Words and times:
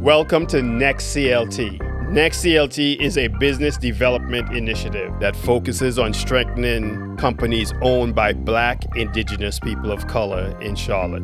Welcome 0.00 0.46
to 0.48 0.60
Next 0.62 1.16
CLT. 1.16 2.10
Next 2.10 2.44
CLT 2.44 3.00
is 3.00 3.16
a 3.16 3.28
business 3.28 3.78
development 3.78 4.54
initiative 4.54 5.12
that 5.20 5.34
focuses 5.34 5.98
on 5.98 6.12
strengthening 6.12 7.16
companies 7.16 7.72
owned 7.80 8.14
by 8.14 8.34
Black, 8.34 8.84
Indigenous 8.94 9.58
people 9.58 9.90
of 9.90 10.06
color 10.06 10.56
in 10.60 10.76
Charlotte. 10.76 11.22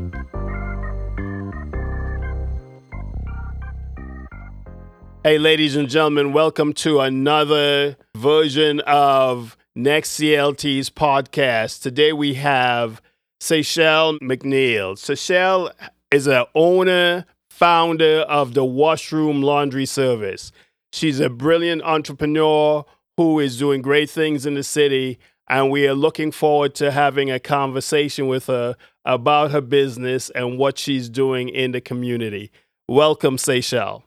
Hey, 5.23 5.39
ladies 5.39 5.77
and 5.77 5.89
gentlemen, 5.89 6.33
welcome 6.33 6.73
to 6.75 7.01
another 7.01 7.97
version 8.17 8.81
of 8.81 9.57
Next 9.75 10.19
CLT's 10.19 10.89
podcast. 10.89 11.83
Today 11.83 12.13
we 12.15 12.35
have 12.35 13.03
Saichelle 13.39 14.19
McNeill. 14.21 14.95
Saichelle 14.95 15.71
is 16.11 16.27
an 16.27 16.45
owner, 16.55 17.27
founder 17.63 18.23
of 18.23 18.55
the 18.55 18.65
Washroom 18.65 19.41
Laundry 19.41 19.87
Service. 19.87 20.51
She's 20.93 21.21
a 21.21 21.31
brilliant 21.31 21.83
entrepreneur 21.83 22.85
who 23.17 23.39
is 23.39 23.57
doing 23.57 23.83
great 23.83 24.11
things 24.11 24.45
in 24.47 24.55
the 24.55 24.65
city, 24.65 25.21
and 25.49 25.71
we 25.71 25.87
are 25.87 25.95
looking 25.95 26.33
forward 26.33 26.75
to 26.75 26.91
having 26.91 27.31
a 27.31 27.39
conversation 27.39 28.27
with 28.27 28.49
her 28.49 28.75
about 29.05 29.53
her 29.53 29.61
business 29.61 30.29
and 30.31 30.59
what 30.59 30.77
she's 30.77 31.09
doing 31.09 31.49
in 31.51 31.71
the 31.71 31.81
community. 31.81 32.51
Welcome, 32.89 33.37
Saichelle. 33.37 34.03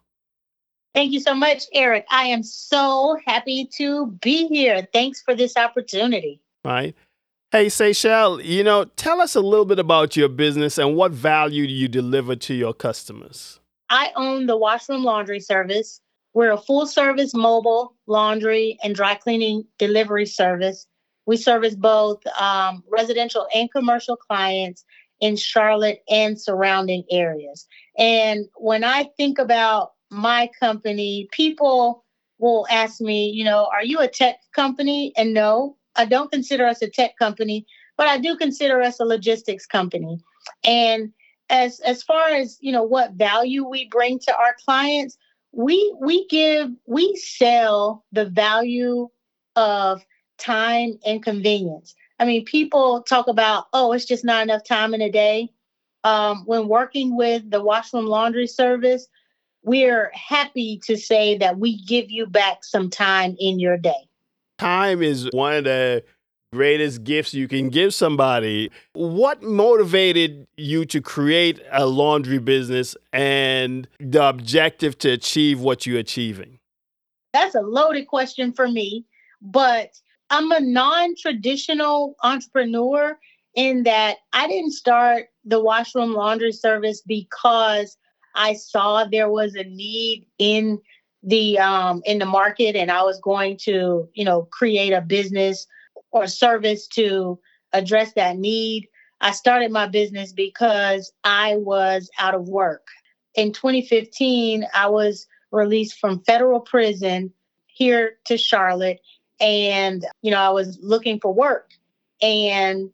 Thank 0.94 1.14
you 1.14 1.22
so 1.22 1.34
much, 1.34 1.64
Eric. 1.74 2.06
I 2.12 2.26
am 2.26 2.44
so 2.44 3.18
happy 3.26 3.70
to 3.78 4.08
be 4.22 4.48
here. 4.48 4.86
Thanks 4.92 5.22
for 5.22 5.34
this 5.34 5.56
opportunity. 5.56 6.42
Right. 6.66 6.94
Hey, 7.56 7.68
Saichelle, 7.68 8.44
you 8.44 8.66
know, 8.66 8.84
tell 8.84 9.22
us 9.22 9.34
a 9.34 9.40
little 9.40 9.64
bit 9.64 9.80
about 9.80 10.18
your 10.18 10.28
business 10.28 10.78
and 10.78 10.94
what 10.94 11.14
value 11.14 11.66
do 11.66 11.72
you 11.72 11.88
deliver 11.88 12.36
to 12.36 12.54
your 12.54 12.74
customers? 12.74 13.62
I 13.90 14.12
own 14.18 14.48
the 14.48 14.58
Washroom 14.58 15.06
Laundry 15.06 15.40
Service. 15.40 16.02
We're 16.34 16.52
a 16.52 16.58
full 16.58 16.86
service 16.86 17.34
mobile 17.34 17.96
laundry 18.08 18.78
and 18.84 18.94
dry 18.94 19.16
cleaning 19.16 19.64
delivery 19.80 20.26
service. 20.26 20.86
We 21.28 21.38
service 21.38 21.76
both 21.76 22.22
um, 22.38 22.84
residential 22.92 23.48
and 23.56 23.72
commercial 23.72 24.18
clients 24.18 24.84
in 25.22 25.38
Charlotte 25.38 26.00
and 26.10 26.38
surrounding 26.38 27.06
areas. 27.10 27.68
And 27.98 28.48
when 28.58 28.84
I 28.84 29.06
think 29.16 29.40
about 29.40 29.94
my 30.12 30.50
company, 30.60 31.30
people 31.32 32.04
will 32.38 32.68
ask 32.70 33.00
me, 33.00 33.30
you 33.30 33.46
know, 33.46 33.70
are 33.72 33.86
you 33.86 34.02
a 34.02 34.10
tech 34.10 34.40
company? 34.54 35.14
And 35.16 35.34
no, 35.34 35.78
I 35.96 36.06
don't 36.06 36.32
consider 36.32 36.66
us 36.66 36.82
a 36.82 36.90
tech 36.90 37.18
company, 37.18 37.66
but 37.98 38.08
I 38.08 38.18
do 38.18 38.36
consider 38.36 38.82
us 38.82 39.00
a 39.00 39.06
logistics 39.06 39.66
company. 39.66 40.20
And 40.64 41.14
as 41.50 41.80
as 41.82 42.04
far 42.04 42.30
as, 42.30 42.58
you 42.62 42.72
know, 42.72 42.84
what 42.84 43.14
value 43.14 43.68
we 43.68 43.88
bring 43.90 44.20
to 44.20 44.36
our 44.36 44.56
clients, 44.66 45.18
we 45.52 45.96
we 46.00 46.28
give 46.28 46.70
we 46.86 47.16
sell 47.16 48.04
the 48.12 48.26
value 48.26 49.08
of 49.56 50.04
time 50.38 51.00
and 51.06 51.24
convenience. 51.24 51.96
I 52.20 52.26
mean, 52.26 52.46
people 52.46 53.04
talk 53.04 53.28
about, 53.28 53.66
oh, 53.74 53.92
it's 53.92 54.06
just 54.06 54.26
not 54.26 54.44
enough 54.44 54.64
time 54.64 54.94
in 54.94 55.02
a 55.02 55.12
day. 55.12 55.50
Um, 56.04 56.44
when 56.46 56.68
working 56.68 57.18
with 57.18 57.50
the 57.50 57.64
washroom 57.64 58.06
laundry 58.06 58.48
service, 58.48 59.08
we're 59.64 60.12
happy 60.14 60.80
to 60.86 60.98
say 60.98 61.38
that 61.40 61.58
we 61.58 61.82
give 61.84 62.12
you 62.12 62.28
back 62.28 62.64
some 62.64 62.90
time 62.90 63.36
in 63.40 63.60
your 63.60 63.78
day. 63.78 64.08
Time 64.58 65.02
is 65.02 65.30
one 65.34 65.54
of 65.56 65.64
the 65.66 66.04
greatest 66.54 67.04
gifts 67.04 67.34
you 67.34 67.48
can 67.48 67.70
give 67.70 67.94
somebody. 67.94 68.72
What 68.94 69.44
motivated 69.44 70.48
you 70.56 70.86
to 70.86 71.02
create 71.02 71.62
a 71.72 71.86
laundry 71.86 72.40
business 72.40 72.96
and 73.12 73.88
the 74.00 74.24
objective 74.24 74.98
to 75.00 75.10
achieve 75.12 75.60
what 75.60 75.86
you're 75.86 76.00
achieving? 76.00 76.60
That's 77.34 77.56
a 77.56 77.62
loaded 77.62 78.08
question 78.08 78.54
for 78.54 78.70
me, 78.70 79.06
but 79.42 79.90
I'm 80.30 80.50
a 80.52 80.62
non 80.62 81.16
traditional 81.16 82.16
entrepreneur 82.24 83.20
in 83.56 83.84
that 83.84 84.18
I 84.32 84.48
didn't 84.48 84.72
start 84.72 85.26
the 85.44 85.62
washroom 85.62 86.14
laundry 86.14 86.54
service 86.54 87.02
because 87.06 87.98
I 88.36 88.54
saw 88.54 89.06
there 89.06 89.30
was 89.30 89.56
a 89.56 89.64
need 89.64 90.28
in 90.38 90.80
the 91.26 91.58
um, 91.60 92.02
in 92.06 92.20
the 92.20 92.26
market, 92.26 92.76
and 92.76 92.92
I 92.92 93.02
was 93.04 93.20
going 93.20 93.58
to, 93.64 94.08
you 94.14 94.24
know, 94.24 94.44
create 94.52 94.94
a 94.94 95.02
business 95.02 95.68
or 96.12 96.28
service 96.28 96.88
to 96.90 97.40
address 97.74 98.14
that 98.14 98.38
need. 98.38 98.88
I 99.22 99.32
started 99.32 99.72
my 99.72 99.88
business 99.88 100.32
because 100.32 101.12
I 101.24 101.56
was 101.58 102.10
out 102.20 102.36
of 102.36 102.48
work. 102.48 102.88
In 103.34 103.52
2015, 103.52 104.66
I 104.74 104.88
was 104.88 105.28
released 105.52 106.00
from 106.00 106.22
federal 106.24 106.60
prison 106.60 107.34
here 107.66 108.18
to 108.26 108.38
Charlotte, 108.38 109.00
and 109.40 110.06
you 110.22 110.32
know, 110.32 110.40
I 110.40 110.50
was 110.50 110.78
looking 110.82 111.20
for 111.20 111.34
work, 111.34 111.72
and 112.22 112.92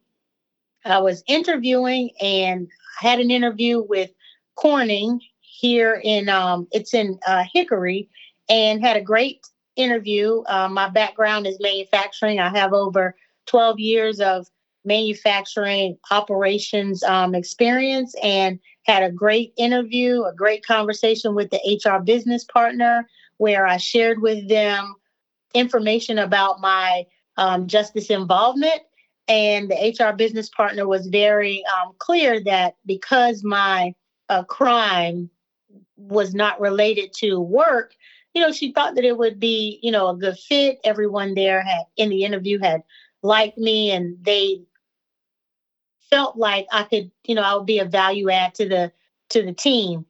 I 0.85 0.99
was 0.99 1.21
interviewing, 1.27 2.11
and 2.21 2.69
I 3.01 3.09
had 3.09 3.19
an 3.19 3.29
interview 3.29 3.81
with 3.81 4.11
Corning 4.55 5.19
here 5.61 6.01
in 6.03 6.27
um, 6.27 6.67
it's 6.71 6.93
in 6.93 7.19
uh, 7.27 7.43
Hickory, 7.53 8.09
and 8.49 8.81
had 8.83 8.97
a 8.97 9.01
great 9.01 9.45
interview. 9.75 10.41
Uh, 10.47 10.67
my 10.67 10.89
background 10.89 11.45
is 11.45 11.59
manufacturing. 11.61 12.39
I 12.39 12.49
have 12.49 12.73
over 12.73 13.15
12 13.45 13.79
years 13.79 14.19
of 14.19 14.47
manufacturing 14.83 15.97
operations 16.09 17.03
um, 17.03 17.35
experience, 17.35 18.15
and 18.23 18.59
had 18.83 19.03
a 19.03 19.11
great 19.11 19.53
interview, 19.55 20.23
a 20.23 20.33
great 20.33 20.65
conversation 20.65 21.35
with 21.35 21.51
the 21.51 21.79
HR 21.85 22.01
business 22.01 22.43
partner, 22.43 23.07
where 23.37 23.67
I 23.67 23.77
shared 23.77 24.19
with 24.19 24.49
them 24.49 24.95
information 25.53 26.17
about 26.17 26.59
my 26.59 27.05
um, 27.37 27.67
justice 27.67 28.09
involvement. 28.09 28.81
And 29.27 29.69
the 29.69 29.95
HR 29.99 30.15
business 30.15 30.49
partner 30.49 30.87
was 30.87 31.05
very 31.05 31.63
um, 31.65 31.93
clear 31.99 32.43
that 32.45 32.77
because 32.85 33.43
my 33.43 33.93
uh, 34.27 34.43
crime 34.43 35.29
was 36.09 36.33
not 36.33 36.59
related 36.59 37.13
to 37.13 37.39
work, 37.39 37.93
you 38.33 38.41
know, 38.41 38.51
she 38.51 38.71
thought 38.71 38.95
that 38.95 39.03
it 39.03 39.17
would 39.17 39.39
be, 39.39 39.79
you 39.81 39.91
know, 39.91 40.09
a 40.09 40.15
good 40.15 40.37
fit. 40.37 40.79
Everyone 40.83 41.33
there 41.33 41.61
had 41.61 41.83
in 41.97 42.09
the 42.09 42.23
interview 42.23 42.59
had 42.59 42.83
liked 43.21 43.57
me 43.57 43.91
and 43.91 44.17
they 44.23 44.61
felt 46.09 46.37
like 46.37 46.67
I 46.71 46.83
could, 46.83 47.11
you 47.25 47.35
know, 47.35 47.41
I 47.41 47.55
would 47.55 47.65
be 47.65 47.79
a 47.79 47.85
value 47.85 48.29
add 48.29 48.55
to 48.55 48.67
the 48.67 48.91
to 49.29 49.43
the 49.43 49.53
team. 49.53 50.05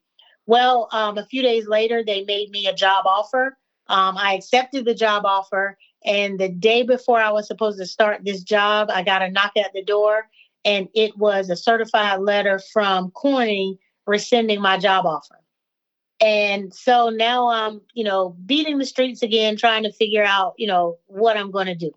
Well, 0.45 0.89
um, 0.91 1.17
a 1.17 1.25
few 1.25 1.41
days 1.41 1.67
later, 1.67 2.03
they 2.03 2.23
made 2.23 2.49
me 2.49 2.67
a 2.67 2.73
job 2.73 3.05
offer. 3.05 3.57
Um, 3.87 4.17
I 4.17 4.33
accepted 4.33 4.85
the 4.85 4.95
job 4.95 5.25
offer, 5.25 5.77
and 6.05 6.39
the 6.39 6.49
day 6.49 6.83
before 6.83 7.19
I 7.19 7.31
was 7.31 7.47
supposed 7.47 7.77
to 7.79 7.85
start 7.85 8.21
this 8.23 8.41
job, 8.41 8.89
I 8.91 9.03
got 9.03 9.21
a 9.21 9.29
knock 9.29 9.51
at 9.57 9.73
the 9.73 9.83
door, 9.83 10.27
and 10.65 10.87
it 10.95 11.17
was 11.17 11.49
a 11.49 11.55
certified 11.55 12.21
letter 12.21 12.59
from 12.71 13.11
Corning 13.11 13.77
rescinding 14.07 14.61
my 14.61 14.77
job 14.77 15.05
offer. 15.05 15.40
And 16.21 16.71
so 16.73 17.09
now 17.09 17.49
I'm, 17.49 17.81
you 17.95 18.03
know, 18.03 18.37
beating 18.45 18.77
the 18.77 18.85
streets 18.85 19.23
again, 19.23 19.57
trying 19.57 19.83
to 19.83 19.91
figure 19.91 20.23
out, 20.23 20.53
you 20.57 20.67
know, 20.67 20.99
what 21.07 21.35
I'm 21.35 21.49
going 21.49 21.65
to 21.65 21.75
do. 21.75 21.91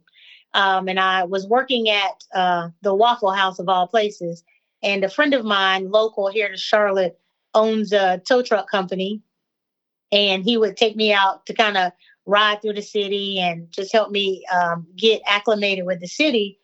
Um, 0.54 0.88
and 0.88 0.98
I 0.98 1.24
was 1.24 1.46
working 1.46 1.90
at 1.90 2.24
uh, 2.34 2.70
the 2.80 2.94
Waffle 2.94 3.32
House 3.32 3.58
of 3.58 3.68
all 3.68 3.86
places. 3.86 4.42
And 4.82 5.04
a 5.04 5.10
friend 5.10 5.34
of 5.34 5.44
mine, 5.44 5.90
local 5.90 6.28
here 6.28 6.48
to 6.48 6.56
Charlotte, 6.56 7.18
owns 7.52 7.92
a 7.92 8.22
tow 8.26 8.42
truck 8.42 8.70
company. 8.70 9.20
And 10.10 10.42
he 10.42 10.56
would 10.56 10.76
take 10.76 10.96
me 10.96 11.12
out 11.12 11.44
to 11.46 11.54
kind 11.54 11.76
of 11.76 11.92
ride 12.24 12.62
through 12.62 12.74
the 12.74 12.82
city 12.82 13.38
and 13.38 13.70
just 13.70 13.92
help 13.92 14.10
me 14.10 14.44
um, 14.50 14.86
get 14.96 15.20
acclimated 15.26 15.84
with 15.84 16.00
the 16.00 16.06
city. 16.06 16.60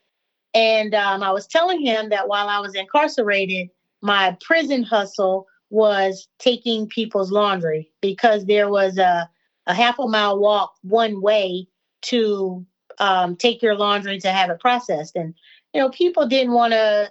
And 0.54 0.94
um, 0.94 1.22
I 1.22 1.32
was 1.32 1.46
telling 1.46 1.84
him 1.84 2.08
that 2.08 2.26
while 2.26 2.48
I 2.48 2.60
was 2.60 2.74
incarcerated, 2.74 3.68
my 4.00 4.36
prison 4.40 4.82
hustle 4.82 5.46
was 5.70 6.28
taking 6.38 6.88
people's 6.88 7.30
laundry 7.30 7.90
because 8.00 8.44
there 8.46 8.68
was 8.68 8.98
a, 8.98 9.30
a 9.66 9.74
half 9.74 9.98
a 9.98 10.06
mile 10.06 10.38
walk 10.38 10.74
one 10.82 11.22
way 11.22 11.66
to 12.02 12.66
um, 12.98 13.36
take 13.36 13.62
your 13.62 13.76
laundry 13.76 14.18
to 14.20 14.30
have 14.30 14.50
it 14.50 14.60
processed. 14.60 15.16
And, 15.16 15.34
you 15.72 15.80
know, 15.80 15.90
people 15.90 16.26
didn't 16.26 16.52
want 16.52 16.72
to 16.72 17.10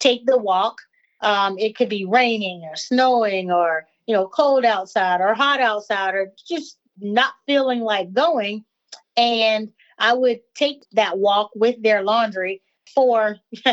take 0.00 0.26
the 0.26 0.38
walk. 0.38 0.80
Um, 1.20 1.58
it 1.58 1.76
could 1.76 1.88
be 1.88 2.04
raining 2.04 2.64
or 2.64 2.76
snowing 2.76 3.50
or, 3.50 3.86
you 4.06 4.14
know, 4.14 4.26
cold 4.26 4.64
outside 4.64 5.20
or 5.20 5.34
hot 5.34 5.60
outside 5.60 6.14
or 6.14 6.32
just 6.48 6.78
not 6.98 7.34
feeling 7.46 7.80
like 7.80 8.12
going. 8.12 8.64
And 9.16 9.70
I 9.98 10.14
would 10.14 10.40
take 10.54 10.84
that 10.92 11.18
walk 11.18 11.50
with 11.54 11.80
their 11.82 12.02
laundry 12.02 12.62
for, 12.94 13.36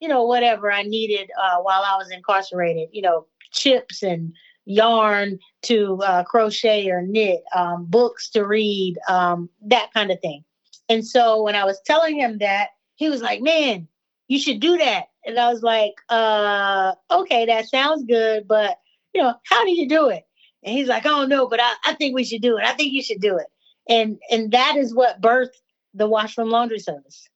you 0.00 0.08
know, 0.08 0.24
whatever 0.24 0.72
I 0.72 0.82
needed 0.82 1.30
uh, 1.38 1.58
while 1.58 1.82
I 1.82 1.96
was 1.96 2.10
incarcerated, 2.10 2.88
you 2.92 3.02
know, 3.02 3.26
chips 3.54 4.02
and 4.02 4.32
yarn 4.66 5.38
to 5.62 6.00
uh, 6.02 6.24
crochet 6.24 6.88
or 6.90 7.02
knit, 7.02 7.42
um, 7.54 7.86
books 7.86 8.30
to 8.30 8.46
read, 8.46 8.96
um, 9.08 9.48
that 9.66 9.92
kind 9.92 10.10
of 10.10 10.20
thing. 10.20 10.44
And 10.88 11.06
so 11.06 11.42
when 11.42 11.54
I 11.54 11.64
was 11.64 11.80
telling 11.86 12.18
him 12.18 12.38
that, 12.38 12.70
he 12.96 13.08
was 13.08 13.22
like, 13.22 13.40
man, 13.40 13.88
you 14.28 14.38
should 14.38 14.60
do 14.60 14.76
that. 14.78 15.06
And 15.26 15.38
I 15.38 15.52
was 15.52 15.62
like, 15.62 15.94
uh, 16.08 16.94
okay, 17.10 17.46
that 17.46 17.68
sounds 17.68 18.04
good, 18.04 18.46
but 18.46 18.78
you 19.14 19.22
know, 19.22 19.34
how 19.44 19.64
do 19.64 19.70
you 19.70 19.88
do 19.88 20.08
it? 20.08 20.24
And 20.62 20.76
he's 20.76 20.88
like, 20.88 21.06
oh 21.06 21.26
no, 21.26 21.48
but 21.48 21.60
I, 21.60 21.72
I 21.86 21.94
think 21.94 22.14
we 22.14 22.24
should 22.24 22.42
do 22.42 22.56
it. 22.56 22.64
I 22.64 22.72
think 22.72 22.92
you 22.92 23.02
should 23.02 23.20
do 23.20 23.36
it. 23.36 23.46
And 23.88 24.18
and 24.30 24.50
that 24.52 24.76
is 24.76 24.94
what 24.94 25.20
birthed 25.20 25.60
the 25.92 26.08
washroom 26.08 26.50
laundry 26.50 26.78
service. 26.78 27.28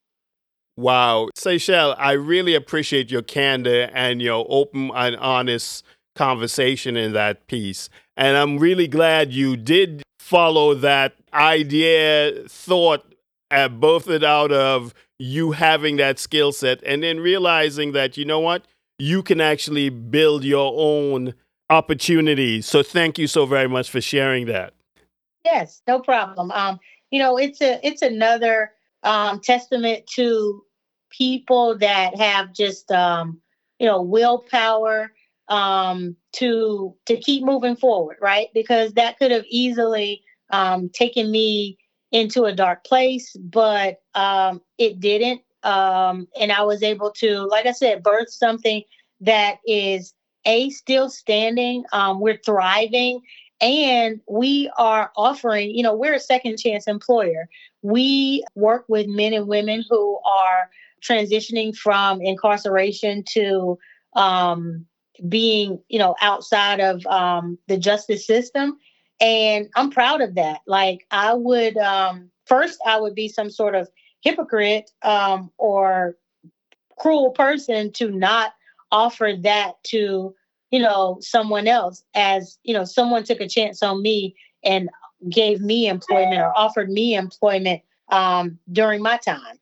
Wow. 0.76 1.28
Saichelle, 1.36 1.96
I 1.98 2.12
really 2.12 2.54
appreciate 2.54 3.10
your 3.10 3.22
candor 3.22 3.90
and 3.92 4.22
your 4.22 4.46
open 4.48 4.92
and 4.94 5.16
honest 5.16 5.84
conversation 6.18 6.96
in 6.96 7.12
that 7.12 7.46
piece. 7.46 7.88
And 8.16 8.36
I'm 8.36 8.58
really 8.58 8.88
glad 8.88 9.32
you 9.32 9.56
did 9.56 10.02
follow 10.18 10.74
that 10.74 11.14
idea, 11.32 12.44
thought, 12.48 13.14
uh, 13.50 13.68
both 13.68 14.10
it 14.10 14.24
out 14.24 14.52
of 14.52 14.92
you 15.18 15.52
having 15.52 15.96
that 15.96 16.18
skill 16.18 16.52
set 16.52 16.82
and 16.84 17.02
then 17.02 17.20
realizing 17.20 17.92
that, 17.92 18.16
you 18.16 18.24
know 18.24 18.40
what, 18.40 18.66
you 18.98 19.22
can 19.22 19.40
actually 19.40 19.88
build 19.88 20.44
your 20.44 20.74
own 20.76 21.34
opportunities. 21.70 22.66
So 22.66 22.82
thank 22.82 23.18
you 23.18 23.26
so 23.26 23.46
very 23.46 23.68
much 23.68 23.88
for 23.88 24.00
sharing 24.00 24.46
that. 24.46 24.74
Yes, 25.44 25.82
no 25.86 26.00
problem. 26.00 26.50
Um, 26.50 26.80
you 27.10 27.20
know, 27.20 27.38
it's 27.38 27.62
a 27.62 27.78
it's 27.86 28.02
another 28.02 28.72
um, 29.02 29.40
testament 29.40 30.06
to 30.14 30.62
people 31.10 31.78
that 31.78 32.16
have 32.18 32.52
just 32.52 32.90
um, 32.90 33.40
you 33.78 33.86
know 33.86 34.02
willpower 34.02 35.12
um, 35.48 36.16
to 36.32 36.94
to 37.06 37.16
keep 37.16 37.44
moving 37.44 37.76
forward, 37.76 38.16
right? 38.20 38.48
Because 38.54 38.92
that 38.94 39.18
could 39.18 39.30
have 39.30 39.44
easily 39.48 40.22
um, 40.50 40.88
taken 40.90 41.30
me 41.30 41.78
into 42.12 42.44
a 42.44 42.54
dark 42.54 42.84
place, 42.84 43.34
but 43.36 44.00
um, 44.14 44.60
it 44.78 45.00
didn't. 45.00 45.42
Um, 45.62 46.28
and 46.40 46.52
I 46.52 46.62
was 46.62 46.82
able 46.82 47.10
to, 47.18 47.40
like 47.46 47.66
I 47.66 47.72
said, 47.72 48.02
birth 48.02 48.30
something 48.30 48.82
that 49.20 49.56
is 49.66 50.14
a 50.44 50.70
still 50.70 51.10
standing. 51.10 51.84
Um, 51.92 52.20
we're 52.20 52.40
thriving, 52.44 53.20
and 53.60 54.20
we 54.30 54.70
are 54.78 55.10
offering. 55.16 55.70
You 55.70 55.82
know, 55.82 55.94
we're 55.94 56.14
a 56.14 56.20
second 56.20 56.58
chance 56.58 56.86
employer. 56.86 57.48
We 57.82 58.44
work 58.54 58.84
with 58.88 59.06
men 59.08 59.32
and 59.32 59.48
women 59.48 59.84
who 59.88 60.18
are 60.24 60.70
transitioning 61.02 61.76
from 61.76 62.20
incarceration 62.20 63.24
to 63.32 63.78
um, 64.14 64.86
being, 65.28 65.80
you 65.88 65.98
know, 65.98 66.14
outside 66.20 66.80
of 66.80 67.04
um, 67.06 67.58
the 67.68 67.76
justice 67.76 68.26
system. 68.26 68.78
And 69.20 69.68
I'm 69.74 69.90
proud 69.90 70.20
of 70.20 70.34
that. 70.36 70.60
Like 70.66 71.06
I 71.10 71.34
would 71.34 71.76
um, 71.76 72.30
first, 72.46 72.78
I 72.86 73.00
would 73.00 73.14
be 73.14 73.28
some 73.28 73.50
sort 73.50 73.74
of 73.74 73.88
hypocrite 74.20 74.90
um, 75.02 75.50
or 75.58 76.16
cruel 76.98 77.30
person 77.30 77.92
to 77.92 78.10
not 78.10 78.52
offer 78.90 79.32
that 79.42 79.82
to 79.84 80.34
you 80.70 80.80
know 80.80 81.18
someone 81.20 81.66
else 81.66 82.02
as 82.14 82.58
you 82.64 82.74
know 82.74 82.84
someone 82.84 83.22
took 83.22 83.40
a 83.40 83.48
chance 83.48 83.82
on 83.82 84.02
me 84.02 84.34
and 84.64 84.88
gave 85.28 85.60
me 85.60 85.86
employment 85.86 86.40
or 86.40 86.56
offered 86.56 86.90
me 86.90 87.14
employment 87.14 87.82
um, 88.10 88.58
during 88.72 89.02
my 89.02 89.18
time 89.18 89.58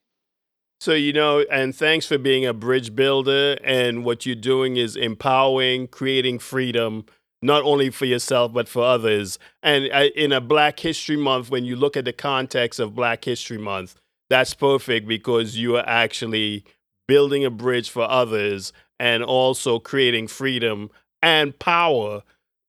so, 0.79 0.93
you 0.93 1.13
know, 1.13 1.45
and 1.51 1.75
thanks 1.75 2.07
for 2.07 2.19
being 2.19 2.45
a 2.45 2.53
bridge 2.53 2.95
builder. 2.95 3.59
And 3.65 4.05
what 4.05 4.27
you're 4.27 4.35
doing 4.37 4.77
is 4.77 4.95
empowering, 4.95 5.89
creating 5.89 6.39
freedom, 6.39 7.07
not 7.41 7.63
only 7.63 7.91
for 7.91 8.05
yourself, 8.05 8.53
but 8.53 8.69
for 8.69 8.85
others. 8.85 9.39
And 9.63 9.91
uh, 9.93 10.09
in 10.15 10.33
a 10.33 10.41
Black 10.41 10.81
History 10.81 11.17
Month, 11.17 11.51
when 11.51 11.65
you 11.65 11.77
look 11.77 11.97
at 11.97 12.05
the 12.05 12.13
context 12.13 12.79
of 12.79 12.95
Black 12.95 13.25
History 13.25 13.59
Month, 13.59 13.97
that's 14.29 14.55
perfect 14.55 15.09
because 15.09 15.57
you 15.57 15.77
are 15.77 15.89
actually 15.89 16.65
building 17.09 17.45
a 17.45 17.51
bridge 17.51 17.89
for 17.89 18.03
others 18.03 18.73
and 18.99 19.23
also 19.23 19.79
creating 19.79 20.27
freedom 20.27 20.91
and 21.23 21.59
power 21.59 22.23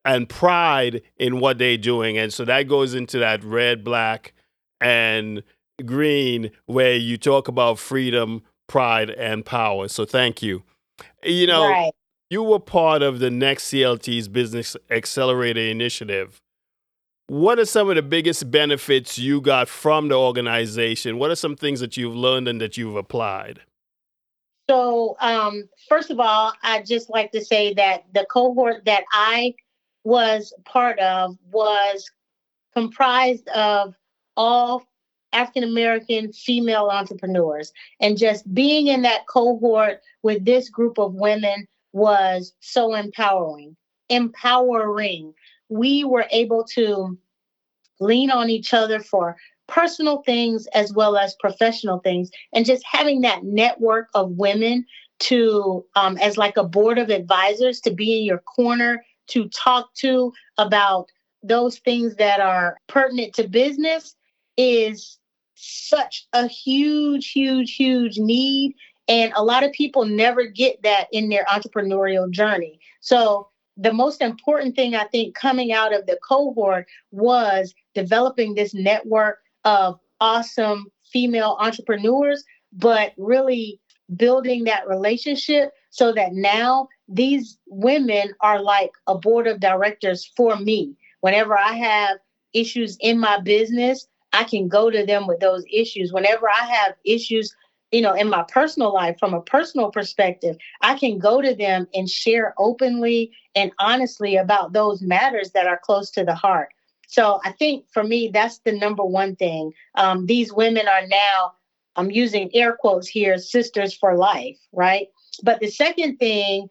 and 0.06 0.30
pride 0.30 1.01
in 1.18 1.39
what 1.39 1.57
they're 1.57 1.77
doing. 1.77 2.18
And 2.18 2.33
so 2.33 2.45
that 2.45 2.63
goes 2.63 2.94
into 2.94 3.19
that 3.19 3.44
red, 3.44 3.83
black, 3.83 4.33
and 4.80 5.44
Green, 5.85 6.51
where 6.65 6.95
you 6.95 7.18
talk 7.18 7.47
about 7.47 7.79
freedom, 7.79 8.44
pride, 8.68 9.09
and 9.12 9.45
power. 9.45 9.88
So 9.88 10.06
thank 10.06 10.41
you. 10.41 10.63
You 11.24 11.47
know, 11.47 11.69
right. 11.69 11.91
you 12.29 12.44
were 12.44 12.59
part 12.59 13.01
of 13.01 13.19
the 13.19 13.29
Next 13.29 13.71
CLT's 13.71 14.27
Business 14.27 14.75
Accelerator 14.89 15.62
Initiative. 15.62 16.41
What 17.27 17.59
are 17.59 17.65
some 17.65 17.89
of 17.89 17.95
the 17.95 18.01
biggest 18.01 18.50
benefits 18.50 19.19
you 19.19 19.41
got 19.41 19.68
from 19.68 20.07
the 20.07 20.15
organization? 20.15 21.19
What 21.19 21.29
are 21.29 21.35
some 21.35 21.56
things 21.56 21.81
that 21.81 21.97
you've 21.97 22.15
learned 22.15 22.47
and 22.47 22.62
that 22.62 22.77
you've 22.77 22.95
applied? 22.95 23.59
So, 24.69 25.15
um, 25.19 25.68
first 25.88 26.09
of 26.09 26.19
all, 26.19 26.53
I'd 26.63 26.85
just 26.85 27.09
like 27.09 27.31
to 27.31 27.44
say 27.44 27.73
that 27.75 28.03
the 28.13 28.25
cohort 28.30 28.85
that 28.85 29.03
I 29.12 29.53
was 30.03 30.53
part 30.65 31.00
of 31.00 31.38
was 31.51 32.09
comprised 32.73 33.47
of 33.50 33.94
all 34.35 34.83
African 35.38 35.63
American 35.63 36.34
female 36.34 36.89
entrepreneurs. 36.92 37.72
And 38.01 38.18
just 38.18 38.51
being 38.54 38.88
in 38.88 39.04
that 39.04 39.28
cohort 39.28 40.01
with 40.24 40.44
this 40.45 40.69
group 40.69 40.98
of 40.98 41.13
women 41.13 41.68
was 41.94 42.54
so 42.60 42.95
empowering. 42.95 43.75
Empowering. 44.10 45.34
We 45.69 46.04
were 46.04 46.25
able 46.31 46.63
to 46.75 47.18
lean 48.00 48.31
on 48.31 48.50
each 48.50 48.74
other 48.74 49.00
for 49.00 49.38
personal 49.68 50.24
things 50.24 50.66
as 50.74 50.94
well 50.94 51.18
as 51.18 51.36
professional 51.40 52.00
things. 52.00 52.31
And 52.54 52.66
just 52.66 52.83
having 52.90 53.22
that 53.22 53.44
network 53.44 54.10
of 54.16 54.31
women 54.31 54.86
to, 55.19 55.86
um, 55.95 56.18
as 56.18 56.38
like 56.38 56.57
a 56.57 56.63
board 56.63 56.98
of 56.98 57.10
advisors, 57.10 57.80
to 57.81 57.92
be 57.92 58.18
in 58.18 58.24
your 58.24 58.40
corner, 58.40 59.04
to 59.28 59.50
talk 59.50 59.94
to 59.95 60.31
about 60.57 61.12
those 61.44 61.80
things 61.80 62.16
that 62.16 62.40
are 62.40 62.78
pertinent 62.88 63.33
to 63.33 63.48
business 63.48 64.16
is 64.57 65.19
such 65.57 66.27
a 66.33 66.48
huge, 66.48 67.31
huge, 67.31 67.75
huge 67.75 68.18
need. 68.18 68.75
And 69.07 69.31
a 69.36 69.44
lot 69.44 69.63
of 69.63 69.71
people 69.71 70.06
never 70.06 70.45
get 70.45 70.81
that 70.83 71.07
in 71.12 71.30
their 71.30 71.45
entrepreneurial 71.45 72.30
journey. 72.30 72.80
So, 73.01 73.50
the 73.80 73.94
most 73.94 74.21
important 74.21 74.75
thing 74.75 74.95
I 74.95 75.04
think 75.06 75.36
coming 75.36 75.71
out 75.71 75.94
of 75.94 76.07
the 76.07 76.18
cohort 76.27 76.88
was 77.12 77.75
developing 77.94 78.56
this 78.56 78.74
network 78.74 79.38
of 79.65 80.00
awesome 80.19 80.88
female 81.12 81.57
entrepreneurs, 81.59 82.44
but 82.74 83.13
really 83.18 83.80
building 84.15 84.63
that 84.63 84.88
relationship 84.88 85.71
so 85.92 86.12
that 86.13 86.33
now 86.33 86.88
these 87.07 87.57
women 87.68 88.33
are 88.42 88.62
like 88.62 88.92
a 89.07 89.15
board 89.15 89.48
of 89.48 89.59
directors 89.59 90.25
for 90.36 90.56
me. 90.57 90.95
Whenever 91.21 91.57
I 91.57 91.74
have 91.74 92.18
issues 92.54 92.97
in 92.99 93.19
my 93.19 93.40
business, 93.40 94.07
I 94.34 94.44
can 94.44 94.68
go 94.68 94.90
to 94.90 95.06
them 95.06 95.28
with 95.28 95.40
those 95.40 95.64
issues. 95.72 96.14
Whenever 96.14 96.50
I 96.50 96.66
have 96.66 96.96
issues, 97.06 97.56
you 97.92 98.02
know, 98.02 98.14
in 98.14 98.30
my 98.30 98.44
personal 98.44 98.94
life, 98.94 99.18
from 99.19 99.34
a 99.34 99.42
personal 99.42 99.92
perspective, 99.92 100.57
I 100.81 100.98
can 100.98 101.19
go 101.19 101.42
to 101.42 101.56
them 101.56 101.88
and 101.94 102.10
share 102.10 102.54
openly 102.57 103.31
and 103.56 103.72
honestly 103.80 104.36
about 104.36 104.74
those 104.74 105.02
matters 105.02 105.52
that 105.52 105.68
are 105.68 105.80
close 105.81 106.12
to 106.12 106.24
the 106.24 106.36
heart. 106.36 106.69
So 107.07 107.40
I 107.46 107.52
think 107.54 107.86
for 107.94 108.04
me, 108.04 108.30
that's 108.34 108.60
the 108.60 108.74
number 108.74 109.04
one 109.04 109.36
thing. 109.38 109.72
Um, 109.96 110.26
these 110.26 110.52
women 110.52 110.88
are 110.88 111.07
now, 111.07 111.54
I'm 111.96 112.12
using 112.12 112.54
air 112.54 112.76
quotes 112.78 113.07
here, 113.07 113.38
sisters 113.38 113.94
for 113.94 114.16
life, 114.16 114.57
right? 114.74 115.07
But 115.42 115.62
the 115.62 115.69
second 115.69 116.18
thing, 116.18 116.68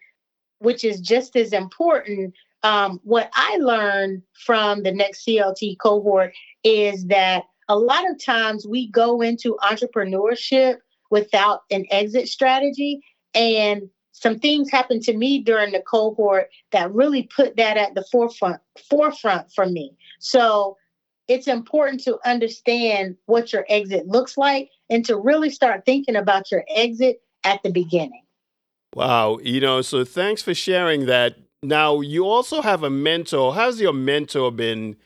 which 0.58 0.84
is 0.84 1.00
just 1.00 1.36
as 1.36 1.52
important, 1.52 2.34
um, 2.62 3.00
what 3.04 3.30
I 3.34 3.56
learned 3.58 4.22
from 4.44 4.82
the 4.82 4.92
next 4.92 5.26
CLT 5.26 5.78
cohort 5.78 6.34
is 6.66 7.06
that 7.06 7.44
a 7.68 7.78
lot 7.78 8.10
of 8.10 8.22
times 8.22 8.66
we 8.66 8.90
go 8.90 9.20
into 9.20 9.56
entrepreneurship 9.62 10.78
without 11.10 11.60
an 11.70 11.86
exit 11.90 12.28
strategy. 12.28 13.00
And 13.34 13.82
some 14.10 14.40
things 14.40 14.68
happened 14.68 15.02
to 15.02 15.16
me 15.16 15.38
during 15.38 15.72
the 15.72 15.80
cohort 15.80 16.48
that 16.72 16.92
really 16.92 17.28
put 17.34 17.56
that 17.56 17.76
at 17.76 17.94
the 17.94 18.04
forefront 18.10 18.60
forefront 18.90 19.52
for 19.52 19.66
me. 19.66 19.96
So 20.18 20.76
it's 21.28 21.46
important 21.46 22.02
to 22.04 22.18
understand 22.24 23.16
what 23.26 23.52
your 23.52 23.64
exit 23.68 24.08
looks 24.08 24.36
like 24.36 24.70
and 24.90 25.04
to 25.04 25.16
really 25.16 25.50
start 25.50 25.84
thinking 25.86 26.16
about 26.16 26.50
your 26.50 26.64
exit 26.74 27.20
at 27.44 27.62
the 27.62 27.70
beginning. 27.70 28.22
Wow, 28.94 29.38
you 29.40 29.60
know, 29.60 29.82
so 29.82 30.04
thanks 30.04 30.42
for 30.42 30.54
sharing 30.54 31.06
that. 31.06 31.36
Now, 31.62 32.00
you 32.00 32.26
also 32.26 32.60
have 32.60 32.82
a 32.82 32.90
mentor. 32.90 33.54
How's 33.54 33.80
your 33.80 33.92
mentor 33.92 34.50
been 34.50 34.96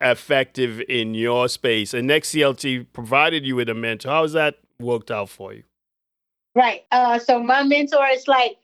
effective 0.00 0.80
in 0.88 1.14
your 1.14 1.48
space? 1.48 1.94
And 1.94 2.06
Next 2.06 2.34
CLT 2.34 2.86
provided 2.92 3.44
you 3.44 3.56
with 3.56 3.68
a 3.68 3.74
mentor. 3.74 4.10
How's 4.10 4.32
that 4.32 4.58
worked 4.80 5.10
out 5.10 5.28
for 5.28 5.52
you? 5.52 5.64
Right. 6.54 6.82
Uh, 6.90 7.18
so 7.18 7.42
my 7.42 7.62
mentor 7.62 8.06
is 8.12 8.26
like, 8.26 8.56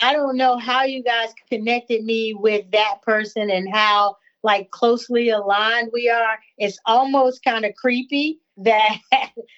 I 0.00 0.12
don't 0.12 0.36
know 0.36 0.58
how 0.58 0.82
you 0.82 1.02
guys 1.02 1.30
connected 1.48 2.04
me 2.04 2.34
with 2.34 2.70
that 2.72 2.96
person 3.02 3.50
and 3.50 3.72
how 3.72 4.16
like 4.42 4.70
closely 4.70 5.30
aligned 5.30 5.90
we 5.92 6.08
are. 6.08 6.38
It's 6.58 6.78
almost 6.86 7.44
kind 7.44 7.64
of 7.64 7.74
creepy 7.74 8.40
that 8.58 8.98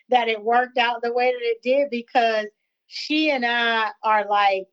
that 0.09 0.29
it 0.29 0.43
worked 0.43 0.77
out 0.77 1.03
the 1.03 1.13
way 1.13 1.33
that 1.33 1.43
it 1.43 1.59
did 1.63 1.89
because 1.91 2.47
she 2.89 3.31
and 3.31 3.47
I 3.47 3.91
are 4.03 4.27
like, 4.29 4.65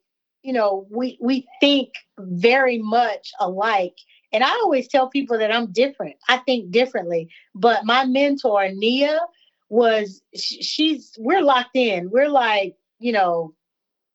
you 0.41 0.53
know, 0.53 0.87
we 0.89 1.17
we 1.21 1.47
think 1.59 1.89
very 2.17 2.79
much 2.79 3.31
alike 3.39 3.97
And 4.35 4.43
I 4.43 4.49
always 4.49 4.89
tell 4.89 5.07
people 5.07 5.37
that 5.37 5.55
I'm 5.55 5.71
different. 5.71 6.17
I 6.27 6.37
think 6.39 6.69
differently. 6.69 7.29
But 7.55 7.85
my 7.85 8.03
mentor, 8.03 8.67
Nia, 8.69 9.17
was 9.69 10.21
she's 10.35 11.13
we're 11.17 11.41
locked 11.41 11.77
in. 11.77 12.09
We're 12.11 12.27
like, 12.27 12.75
you 12.99 13.13
know, 13.13 13.53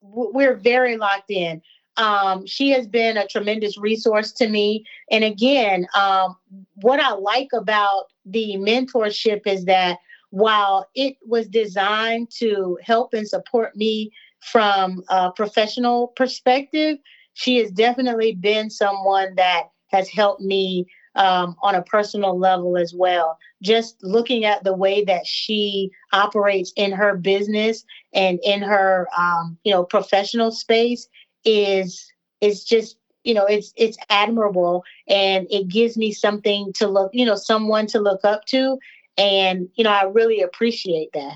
we're 0.01 0.55
very 0.55 0.97
locked 0.97 1.31
in. 1.31 1.63
Um, 1.97 2.45
she 2.45 2.69
has 2.69 2.85
been 2.87 3.17
a 3.17 3.25
tremendous 3.25 3.79
resource 3.79 4.31
to 4.33 4.47
me. 4.47 4.85
And 5.09 5.23
again, 5.23 5.87
um, 5.95 6.37
what 6.75 6.99
I 6.99 7.13
like 7.13 7.49
about 7.51 8.05
the 8.23 8.57
mentorship 8.59 9.47
is 9.47 9.65
that 9.65 9.97
while 10.29 10.87
it 10.93 11.17
was 11.25 11.47
designed 11.47 12.29
to 12.37 12.77
help 12.83 13.15
and 13.15 13.27
support 13.27 13.75
me 13.75 14.11
from 14.39 15.03
a 15.09 15.31
professional 15.31 16.09
perspective, 16.09 16.99
she 17.33 17.57
has 17.57 17.71
definitely 17.71 18.35
been 18.35 18.69
someone 18.69 19.33
that 19.35 19.69
has 19.91 20.09
helped 20.09 20.41
me 20.41 20.87
um, 21.15 21.55
on 21.61 21.75
a 21.75 21.81
personal 21.81 22.37
level 22.37 22.77
as 22.77 22.93
well. 22.93 23.37
Just 23.61 24.01
looking 24.01 24.45
at 24.45 24.63
the 24.63 24.73
way 24.73 25.03
that 25.03 25.27
she 25.27 25.91
operates 26.13 26.71
in 26.75 26.91
her 26.91 27.15
business 27.15 27.83
and 28.13 28.39
in 28.43 28.61
her, 28.61 29.07
um, 29.17 29.57
you 29.63 29.71
know, 29.71 29.83
professional 29.83 30.51
space 30.51 31.07
is 31.43 32.11
is 32.39 32.63
just 32.63 32.97
you 33.23 33.33
know 33.33 33.45
it's 33.45 33.73
it's 33.75 33.97
admirable. 34.09 34.83
And 35.07 35.47
it 35.49 35.67
gives 35.67 35.97
me 35.97 36.11
something 36.11 36.71
to 36.73 36.87
look 36.87 37.11
you 37.13 37.25
know 37.25 37.35
someone 37.35 37.87
to 37.87 37.99
look 37.99 38.23
up 38.23 38.45
to. 38.47 38.77
And 39.17 39.69
you 39.75 39.83
know 39.83 39.91
i 39.91 40.03
really 40.03 40.41
appreciate 40.41 41.09
that. 41.13 41.35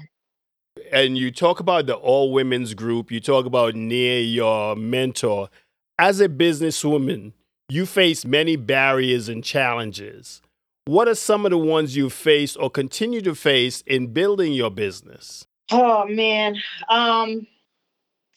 And 0.91 1.17
you 1.17 1.31
talk 1.31 1.59
about 1.59 1.87
the 1.87 1.95
all 1.95 2.31
women's 2.31 2.73
group. 2.73 3.11
You 3.11 3.19
talk 3.19 3.45
about 3.45 3.75
Nia 3.75 4.21
your 4.21 4.75
mentor. 4.75 5.49
As 5.97 6.19
a 6.19 6.27
businesswoman 6.27 7.31
you 7.69 7.85
face 7.85 8.25
many 8.25 8.55
barriers 8.55 9.29
and 9.29 9.43
challenges 9.43 10.41
what 10.87 11.07
are 11.07 11.15
some 11.15 11.45
of 11.45 11.49
the 11.49 11.57
ones 11.57 11.95
you 11.95 12.09
face 12.09 12.55
or 12.55 12.69
continue 12.69 13.21
to 13.21 13.33
face 13.33 13.81
in 13.87 14.07
building 14.07 14.53
your 14.53 14.69
business 14.69 15.45
oh 15.71 16.05
man 16.05 16.55
um 16.89 17.47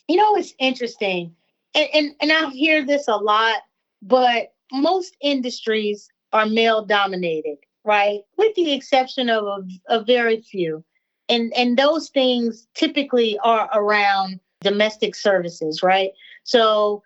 you 0.08 0.16
know 0.16 0.34
it's 0.36 0.54
interesting 0.58 1.34
and, 1.74 1.88
and, 1.94 2.14
and 2.20 2.32
I 2.32 2.50
hear 2.50 2.84
this 2.84 3.08
a 3.08 3.16
lot, 3.16 3.62
but 4.02 4.52
most 4.72 5.16
industries 5.20 6.08
are 6.32 6.46
male 6.46 6.84
dominated, 6.84 7.58
right? 7.84 8.20
With 8.36 8.54
the 8.54 8.72
exception 8.72 9.30
of 9.30 9.44
a, 9.44 9.62
a 9.88 10.04
very 10.04 10.42
few. 10.42 10.84
And, 11.28 11.52
and 11.54 11.78
those 11.78 12.08
things 12.08 12.66
typically 12.74 13.38
are 13.44 13.68
around 13.72 14.40
domestic 14.60 15.14
services, 15.14 15.82
right? 15.82 16.10
So 16.44 17.02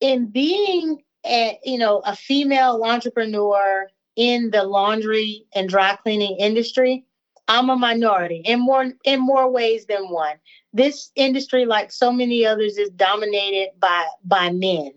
in 0.00 0.26
being 0.26 1.02
a, 1.26 1.58
you 1.64 1.78
know 1.78 2.00
a 2.04 2.16
female 2.16 2.82
entrepreneur 2.84 3.88
in 4.16 4.50
the 4.50 4.64
laundry 4.64 5.46
and 5.54 5.68
dry 5.68 5.96
cleaning 6.02 6.36
industry, 6.38 7.04
I'm 7.48 7.70
a 7.70 7.76
minority 7.76 8.42
in 8.44 8.60
more 8.60 8.92
in 9.04 9.20
more 9.20 9.50
ways 9.50 9.86
than 9.86 10.10
one 10.10 10.36
this 10.72 11.10
industry, 11.16 11.64
like 11.66 11.90
so 11.90 12.12
many 12.12 12.46
others, 12.46 12.78
is 12.78 12.90
dominated 12.90 13.70
by 13.78 14.06
by 14.24 14.50
men, 14.50 14.92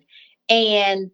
and 0.49 1.09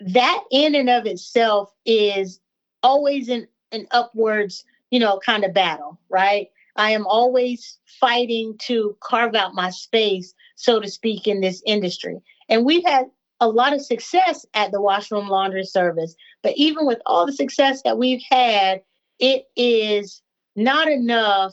that 0.00 0.42
in 0.50 0.74
and 0.74 0.90
of 0.90 1.06
itself 1.06 1.72
is 1.86 2.40
always 2.82 3.28
an 3.28 3.48
an 3.72 3.86
upwards, 3.90 4.64
you 4.90 4.98
know, 5.00 5.18
kind 5.24 5.44
of 5.44 5.54
battle, 5.54 5.98
right? 6.10 6.48
I 6.76 6.90
am 6.90 7.06
always 7.06 7.78
fighting 7.86 8.56
to 8.62 8.96
carve 9.00 9.34
out 9.34 9.54
my 9.54 9.70
space, 9.70 10.34
so 10.56 10.80
to 10.80 10.88
speak, 10.88 11.26
in 11.26 11.40
this 11.40 11.62
industry. 11.66 12.20
And 12.48 12.64
we've 12.64 12.84
had 12.84 13.06
a 13.42 13.48
lot 13.48 13.72
of 13.72 13.84
success 13.84 14.46
at 14.54 14.70
the 14.70 14.80
washroom 14.80 15.26
laundry 15.26 15.64
service. 15.64 16.14
But 16.44 16.52
even 16.56 16.86
with 16.86 17.00
all 17.06 17.26
the 17.26 17.32
success 17.32 17.82
that 17.82 17.98
we've 17.98 18.22
had, 18.30 18.82
it 19.18 19.46
is 19.56 20.22
not 20.54 20.86
enough 20.86 21.52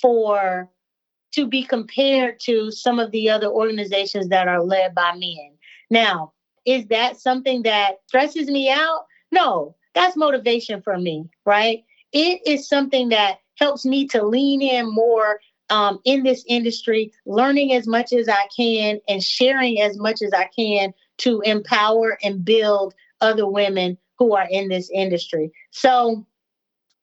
for 0.00 0.70
to 1.32 1.46
be 1.48 1.64
compared 1.64 2.38
to 2.44 2.70
some 2.70 3.00
of 3.00 3.10
the 3.10 3.28
other 3.28 3.48
organizations 3.48 4.28
that 4.28 4.46
are 4.46 4.62
led 4.62 4.94
by 4.94 5.14
men. 5.16 5.58
Now, 5.90 6.32
is 6.64 6.86
that 6.86 7.18
something 7.18 7.64
that 7.64 7.96
stresses 8.06 8.46
me 8.46 8.70
out? 8.70 9.06
No, 9.32 9.74
that's 9.96 10.16
motivation 10.16 10.80
for 10.80 10.96
me, 10.96 11.28
right? 11.44 11.82
It 12.12 12.40
is 12.46 12.68
something 12.68 13.08
that 13.08 13.40
helps 13.58 13.84
me 13.84 14.06
to 14.08 14.24
lean 14.24 14.62
in 14.62 14.94
more 14.94 15.40
um, 15.70 15.98
in 16.04 16.22
this 16.22 16.44
industry, 16.46 17.12
learning 17.26 17.72
as 17.72 17.88
much 17.88 18.12
as 18.12 18.28
I 18.28 18.46
can 18.56 19.00
and 19.08 19.20
sharing 19.20 19.80
as 19.80 19.98
much 19.98 20.22
as 20.22 20.32
I 20.32 20.48
can 20.56 20.94
to 21.18 21.40
empower 21.42 22.18
and 22.22 22.44
build 22.44 22.94
other 23.20 23.46
women 23.46 23.98
who 24.18 24.34
are 24.34 24.46
in 24.50 24.68
this 24.68 24.90
industry. 24.90 25.50
So, 25.70 26.26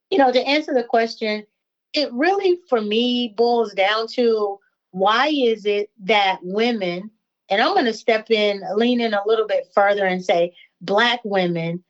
you 0.10 0.18
know, 0.18 0.32
to 0.32 0.42
answer 0.48 0.74
the 0.74 0.84
question, 0.84 1.46
it 1.94 2.12
really 2.12 2.60
for 2.70 2.82
me 2.82 3.34
boils 3.38 3.74
down 3.74 4.08
to 4.08 4.60
why 4.92 5.28
is 5.28 5.66
it 5.66 5.90
that 6.04 6.40
women 6.44 7.10
and 7.50 7.62
i'm 7.62 7.74
going 7.74 7.86
to 7.86 7.94
step 7.94 8.30
in 8.30 8.62
lean 8.76 9.02
in 9.02 9.14
a 9.14 9.22
little 9.26 9.48
bit 9.48 9.68
further 9.74 10.06
and 10.06 10.24
say 10.24 10.54
black 10.82 11.20
women 11.24 11.84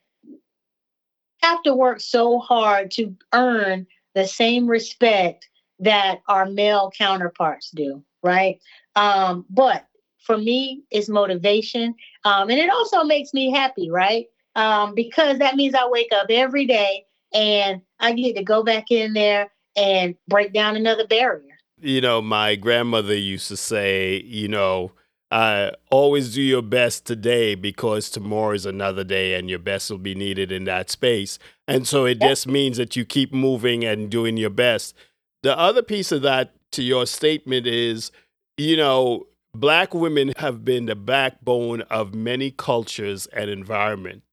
have 1.41 1.61
to 1.63 1.73
work 1.73 1.99
so 1.99 2.39
hard 2.39 2.91
to 2.91 3.13
earn 3.33 3.85
the 4.15 4.25
same 4.25 4.67
respect 4.67 5.49
that 5.79 6.21
our 6.27 6.45
male 6.45 6.91
counterparts 6.97 7.71
do 7.71 8.03
right 8.21 8.59
um, 8.95 9.45
but 9.49 9.87
for 10.23 10.37
me 10.37 10.83
it's 10.91 11.09
motivation 11.09 11.93
um, 12.25 12.49
and 12.49 12.59
it 12.59 12.69
also 12.69 13.03
makes 13.03 13.33
me 13.33 13.51
happy 13.51 13.89
right 13.89 14.27
um, 14.55 14.95
because 14.95 15.39
that 15.39 15.55
means 15.55 15.75
i 15.75 15.87
wake 15.87 16.11
up 16.13 16.27
every 16.29 16.65
day 16.65 17.05
and 17.33 17.81
i 17.99 18.13
get 18.13 18.35
to 18.35 18.43
go 18.43 18.63
back 18.63 18.91
in 18.91 19.13
there 19.13 19.49
and 19.75 20.15
break 20.27 20.53
down 20.53 20.75
another 20.75 21.07
barrier. 21.07 21.57
You 21.79 22.01
know, 22.01 22.21
my 22.21 22.55
grandmother 22.55 23.15
used 23.15 23.47
to 23.49 23.57
say, 23.57 24.21
you 24.21 24.47
know, 24.47 24.91
uh, 25.31 25.71
always 25.89 26.35
do 26.35 26.41
your 26.41 26.61
best 26.61 27.05
today 27.05 27.55
because 27.55 28.09
tomorrow 28.09 28.53
is 28.53 28.65
another 28.65 29.03
day 29.03 29.33
and 29.33 29.49
your 29.49 29.59
best 29.59 29.89
will 29.89 29.97
be 29.97 30.15
needed 30.15 30.51
in 30.51 30.65
that 30.65 30.89
space. 30.89 31.39
And 31.67 31.87
so 31.87 32.05
it 32.05 32.19
yep. 32.21 32.29
just 32.29 32.47
means 32.47 32.77
that 32.77 32.95
you 32.95 33.03
keep 33.03 33.33
moving 33.33 33.83
and 33.83 34.09
doing 34.09 34.37
your 34.37 34.51
best. 34.51 34.95
The 35.41 35.57
other 35.57 35.81
piece 35.81 36.11
of 36.11 36.21
that 36.21 36.53
to 36.73 36.83
your 36.83 37.05
statement 37.05 37.65
is, 37.65 38.11
you 38.57 38.77
know, 38.77 39.25
black 39.53 39.93
women 39.93 40.33
have 40.37 40.65
been 40.65 40.85
the 40.85 40.95
backbone 40.95 41.81
of 41.83 42.13
many 42.13 42.51
cultures 42.51 43.27
and 43.27 43.49
environment. 43.49 44.23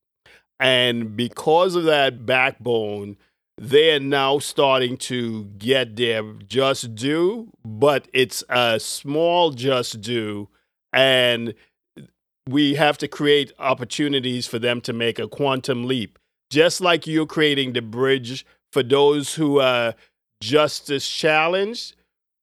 And 0.59 1.17
because 1.17 1.75
of 1.75 1.85
that 1.85 2.27
backbone, 2.27 3.17
they 3.57 3.95
are 3.95 4.01
now 4.01 4.39
starting 4.39 4.97
to 4.97 5.45
get 5.59 5.97
their 5.97 6.23
just 6.47 6.95
due, 6.95 7.51
but 7.65 8.09
it's 8.13 8.43
a 8.49 8.81
small 8.81 9.51
just 9.51 10.01
due. 10.01 10.49
And 10.93 11.55
we 12.49 12.75
have 12.75 12.99
to 12.99 13.09
create 13.09 13.53
opportunities 13.59 14.47
for 14.47 14.59
them 14.59 14.81
to 14.83 14.93
make 14.93 15.19
a 15.19 15.29
quantum 15.29 15.87
leap. 15.87 16.19
Just 16.51 16.81
like 16.81 17.07
you're 17.07 17.27
creating 17.27 17.75
the 17.75 17.83
bridge 17.83 18.45
for 18.73 18.83
those 18.83 19.35
who 19.35 19.61
are 19.61 19.95
justice 20.43 21.09
challenged, 21.09 21.95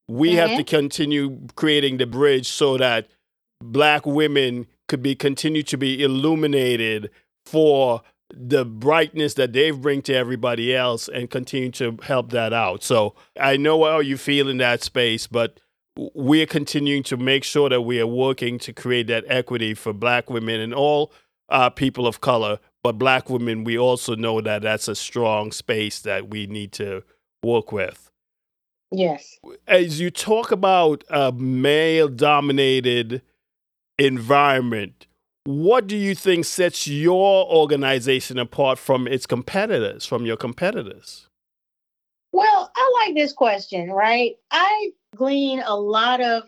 we 0.08 0.30
mm-hmm. 0.30 0.38
have 0.38 0.50
to 0.50 0.56
mm-hmm. 0.58 0.64
continue 0.64 1.40
creating 1.56 1.98
the 1.98 2.06
bridge 2.06 2.48
so 2.48 2.78
that 2.78 3.08
black 3.62 4.06
women 4.06 4.68
could 4.88 5.02
be 5.02 5.16
continue 5.16 5.64
to 5.64 5.78
be 5.78 6.02
illuminated 6.04 7.10
for 7.46 8.02
the 8.30 8.66
brightness 8.66 9.36
that 9.36 9.54
they 9.54 9.72
bring 9.72 10.02
to 10.02 10.14
everybody 10.14 10.76
else 10.76 11.08
and 11.08 11.30
continue 11.30 11.72
to 11.72 11.98
help 12.04 12.32
that 12.32 12.54
out. 12.54 12.84
So 12.84 13.16
I 13.40 13.58
know 13.58 13.86
how 13.86 14.00
you 14.00 14.18
feel 14.18 14.50
in 14.50 14.58
that 14.58 14.84
space, 14.84 15.28
but 15.28 15.60
we're 16.14 16.46
continuing 16.46 17.04
to 17.04 17.18
make 17.18 17.44
sure 17.44 17.70
that 17.70 17.82
we 17.82 18.00
are 18.00 18.08
working 18.08 18.60
to 18.60 18.74
create 18.74 19.08
that 19.08 19.24
equity 19.28 19.74
for 19.74 19.94
black 19.94 20.30
women 20.30 20.60
and 20.60 20.74
all 20.74 21.12
uh, 21.50 21.70
people 21.70 22.06
of 22.06 22.22
color. 22.22 22.60
But 22.84 22.94
black 22.94 23.30
women, 23.30 23.64
we 23.64 23.78
also 23.78 24.16
know 24.16 24.42
that 24.42 24.62
that's 24.62 24.88
a 24.88 24.96
strong 24.96 25.52
space 25.52 26.00
that 26.02 26.30
we 26.30 26.48
need 26.48 26.72
to 26.74 27.04
work 27.44 27.72
with. 27.72 28.07
Yes. 28.92 29.38
As 29.68 30.00
you 30.00 30.10
talk 30.10 30.52
about 30.52 31.04
a 31.10 31.32
male 31.32 32.08
dominated 32.08 33.22
environment, 33.98 35.08
what 35.44 35.88
do 35.88 35.96
you 35.96 36.16
think 36.16 36.46
sets 36.46 36.88
your 36.88 37.46
organization 37.48 38.38
apart 38.38 38.78
from 38.78 39.08
its 39.08 39.26
competitors, 39.26 40.06
from 40.06 40.26
your 40.26 40.38
competitors? 40.38 41.28
Well, 42.32 42.72
I 42.76 43.06
like 43.06 43.16
this 43.16 43.34
question, 43.34 43.90
right? 43.90 44.36
I 44.52 44.92
glean 45.16 45.62
a 45.66 45.76
lot 45.76 46.22
of, 46.22 46.44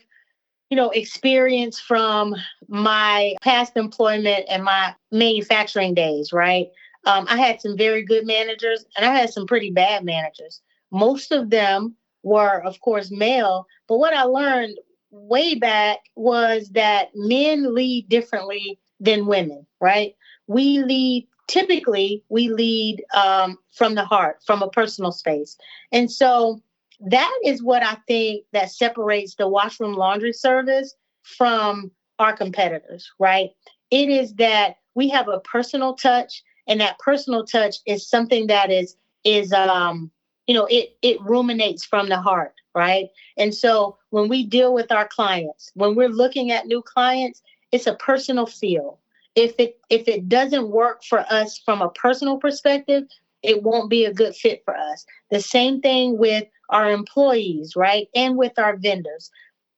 you 0.69 0.75
know, 0.75 0.89
experience 0.89 1.79
from 1.79 2.35
my 2.67 3.35
past 3.41 3.75
employment 3.75 4.45
and 4.49 4.63
my 4.63 4.93
manufacturing 5.11 5.93
days, 5.93 6.31
right? 6.31 6.67
Um, 7.05 7.25
I 7.29 7.37
had 7.37 7.61
some 7.61 7.77
very 7.77 8.03
good 8.03 8.27
managers 8.27 8.85
and 8.95 9.05
I 9.05 9.15
had 9.15 9.29
some 9.29 9.47
pretty 9.47 9.71
bad 9.71 10.03
managers. 10.03 10.61
Most 10.91 11.31
of 11.31 11.49
them 11.49 11.95
were, 12.23 12.61
of 12.63 12.79
course, 12.81 13.11
male. 13.11 13.65
But 13.87 13.97
what 13.97 14.13
I 14.13 14.23
learned 14.23 14.77
way 15.11 15.55
back 15.55 15.99
was 16.15 16.69
that 16.69 17.09
men 17.15 17.73
lead 17.73 18.09
differently 18.09 18.79
than 18.99 19.25
women, 19.25 19.65
right? 19.79 20.15
We 20.47 20.79
lead 20.79 21.27
typically 21.47 22.23
we 22.29 22.49
lead 22.49 23.03
um, 23.13 23.57
from 23.71 23.95
the 23.95 24.05
heart, 24.05 24.37
from 24.45 24.61
a 24.61 24.69
personal 24.69 25.11
space. 25.11 25.57
And 25.91 26.11
so 26.11 26.61
that 26.99 27.39
is 27.43 27.63
what 27.63 27.83
I 27.83 27.97
think 28.07 28.45
that 28.53 28.71
separates 28.71 29.35
the 29.35 29.47
washroom 29.47 29.93
laundry 29.93 30.33
service 30.33 30.95
from 31.23 31.91
our 32.19 32.33
competitors, 32.33 33.09
right? 33.19 33.49
It 33.89 34.09
is 34.09 34.35
that 34.35 34.75
we 34.95 35.09
have 35.09 35.27
a 35.27 35.39
personal 35.39 35.95
touch, 35.95 36.43
and 36.67 36.79
that 36.81 36.99
personal 36.99 37.45
touch 37.45 37.77
is 37.85 38.07
something 38.07 38.47
that 38.47 38.71
is 38.71 38.95
is 39.23 39.51
um 39.53 40.11
you 40.49 40.55
know 40.55 40.65
it 40.65 40.97
it 41.03 41.21
ruminates 41.21 41.85
from 41.85 42.09
the 42.09 42.19
heart, 42.19 42.55
right? 42.73 43.09
And 43.37 43.53
so 43.53 43.99
when 44.09 44.29
we 44.29 44.43
deal 44.47 44.73
with 44.73 44.91
our 44.91 45.07
clients, 45.07 45.69
when 45.75 45.93
we're 45.95 46.09
looking 46.09 46.49
at 46.49 46.65
new 46.65 46.81
clients, 46.81 47.43
it's 47.71 47.85
a 47.85 47.93
personal 47.93 48.47
feel. 48.47 48.99
If 49.35 49.53
it 49.59 49.79
if 49.91 50.07
it 50.07 50.27
doesn't 50.27 50.71
work 50.71 51.03
for 51.03 51.23
us 51.29 51.59
from 51.63 51.83
a 51.83 51.91
personal 51.91 52.37
perspective, 52.37 53.03
it 53.43 53.61
won't 53.61 53.91
be 53.91 54.05
a 54.05 54.13
good 54.13 54.35
fit 54.35 54.63
for 54.65 54.75
us. 54.75 55.05
The 55.29 55.39
same 55.39 55.81
thing 55.81 56.17
with 56.17 56.45
our 56.71 56.89
employees, 56.89 57.75
right? 57.75 58.07
And 58.15 58.35
with 58.35 58.57
our 58.57 58.75
vendors. 58.75 59.29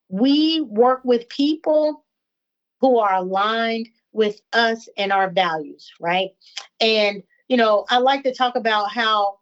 We 0.08 0.62
work 0.62 1.01
with 1.04 1.28
people 1.28 2.06
who 2.80 2.98
are 3.00 3.16
aligned 3.16 3.90
with 4.13 4.40
us 4.54 4.88
and 4.98 5.12
our 5.12 5.30
values, 5.30 5.92
right? 6.00 6.30
And, 6.80 7.24
you 7.50 7.58
know, 7.58 7.86
I 7.90 7.98
like 7.98 8.24
to 8.24 8.34
talk 8.34 8.56
about 8.56 8.92
how 8.92 9.38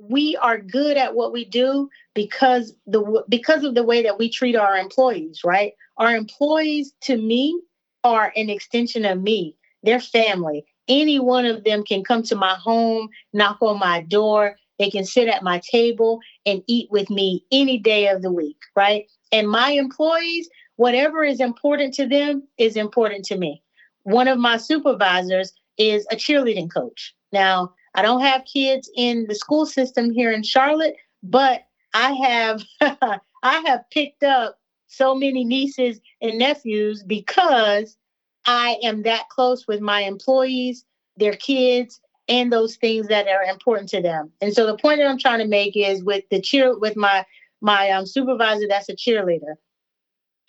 we 0.00 0.36
are 0.36 0.58
good 0.58 0.96
at 0.96 1.14
what 1.14 1.32
we 1.32 1.44
do 1.44 1.88
because 2.14 2.74
the 2.86 3.24
because 3.28 3.64
of 3.64 3.74
the 3.74 3.82
way 3.82 4.02
that 4.02 4.18
we 4.18 4.30
treat 4.30 4.56
our 4.56 4.76
employees, 4.76 5.40
right? 5.44 5.72
Our 5.96 6.14
employees 6.14 6.92
to 7.02 7.16
me 7.16 7.60
are 8.04 8.32
an 8.36 8.50
extension 8.50 9.04
of 9.04 9.22
me. 9.22 9.56
They're 9.82 10.00
family. 10.00 10.64
Any 10.88 11.18
one 11.18 11.46
of 11.46 11.64
them 11.64 11.84
can 11.84 12.04
come 12.04 12.22
to 12.24 12.36
my 12.36 12.54
home, 12.54 13.08
knock 13.32 13.58
on 13.60 13.78
my 13.78 14.02
door, 14.02 14.56
they 14.78 14.90
can 14.90 15.04
sit 15.04 15.28
at 15.28 15.42
my 15.42 15.60
table 15.70 16.20
and 16.44 16.62
eat 16.66 16.90
with 16.90 17.10
me 17.10 17.44
any 17.50 17.78
day 17.78 18.08
of 18.08 18.22
the 18.22 18.32
week, 18.32 18.58
right? 18.74 19.06
And 19.32 19.48
my 19.48 19.70
employees, 19.70 20.48
whatever 20.76 21.24
is 21.24 21.40
important 21.40 21.94
to 21.94 22.06
them 22.06 22.46
is 22.58 22.76
important 22.76 23.24
to 23.26 23.38
me. 23.38 23.62
One 24.02 24.28
of 24.28 24.38
my 24.38 24.56
supervisors 24.56 25.52
is 25.78 26.06
a 26.10 26.16
cheerleading 26.16 26.72
coach. 26.72 27.14
Now, 27.32 27.72
I 27.96 28.02
don't 28.02 28.20
have 28.20 28.44
kids 28.44 28.90
in 28.94 29.26
the 29.26 29.34
school 29.34 29.64
system 29.64 30.12
here 30.12 30.30
in 30.30 30.42
Charlotte, 30.42 30.96
but 31.22 31.62
I 31.94 32.12
have 32.12 32.62
I 33.42 33.62
have 33.66 33.88
picked 33.90 34.22
up 34.22 34.58
so 34.86 35.14
many 35.14 35.44
nieces 35.44 35.98
and 36.20 36.38
nephews 36.38 37.02
because 37.02 37.96
I 38.44 38.76
am 38.82 39.02
that 39.02 39.28
close 39.30 39.66
with 39.66 39.80
my 39.80 40.02
employees, 40.02 40.84
their 41.16 41.34
kids, 41.34 42.00
and 42.28 42.52
those 42.52 42.76
things 42.76 43.08
that 43.08 43.28
are 43.28 43.44
important 43.44 43.88
to 43.90 44.02
them. 44.02 44.30
And 44.40 44.52
so 44.52 44.66
the 44.66 44.76
point 44.76 44.98
that 44.98 45.08
I'm 45.08 45.18
trying 45.18 45.40
to 45.40 45.46
make 45.46 45.76
is 45.76 46.04
with 46.04 46.24
the 46.30 46.40
cheer 46.40 46.78
with 46.78 46.96
my 46.96 47.24
my 47.62 47.90
um, 47.90 48.04
supervisor 48.04 48.66
that's 48.68 48.90
a 48.90 48.94
cheerleader. 48.94 49.54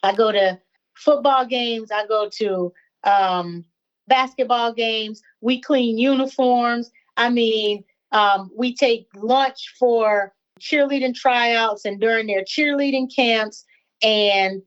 I 0.04 0.13
go 0.13 0.34
to 0.34 0.60
football 0.96 1.46
games, 1.46 1.92
I 1.92 2.06
go 2.08 2.30
to 2.39 2.74
um, 3.04 3.63
basketball 4.08 4.74
games, 4.74 5.22
we 5.39 5.62
clean 5.62 5.98
uniforms. 5.98 6.92
I 7.18 7.30
mean, 7.30 7.84
um, 8.12 8.50
we 8.56 8.74
take 8.76 9.08
lunch 9.16 9.74
for 9.80 10.34
cheerleading 10.62 11.16
tryouts 11.16 11.86
and 11.86 12.00
during 12.00 12.28
their 12.28 12.44
cheerleading 12.44 13.14
camps. 13.14 13.66
And, 14.02 14.62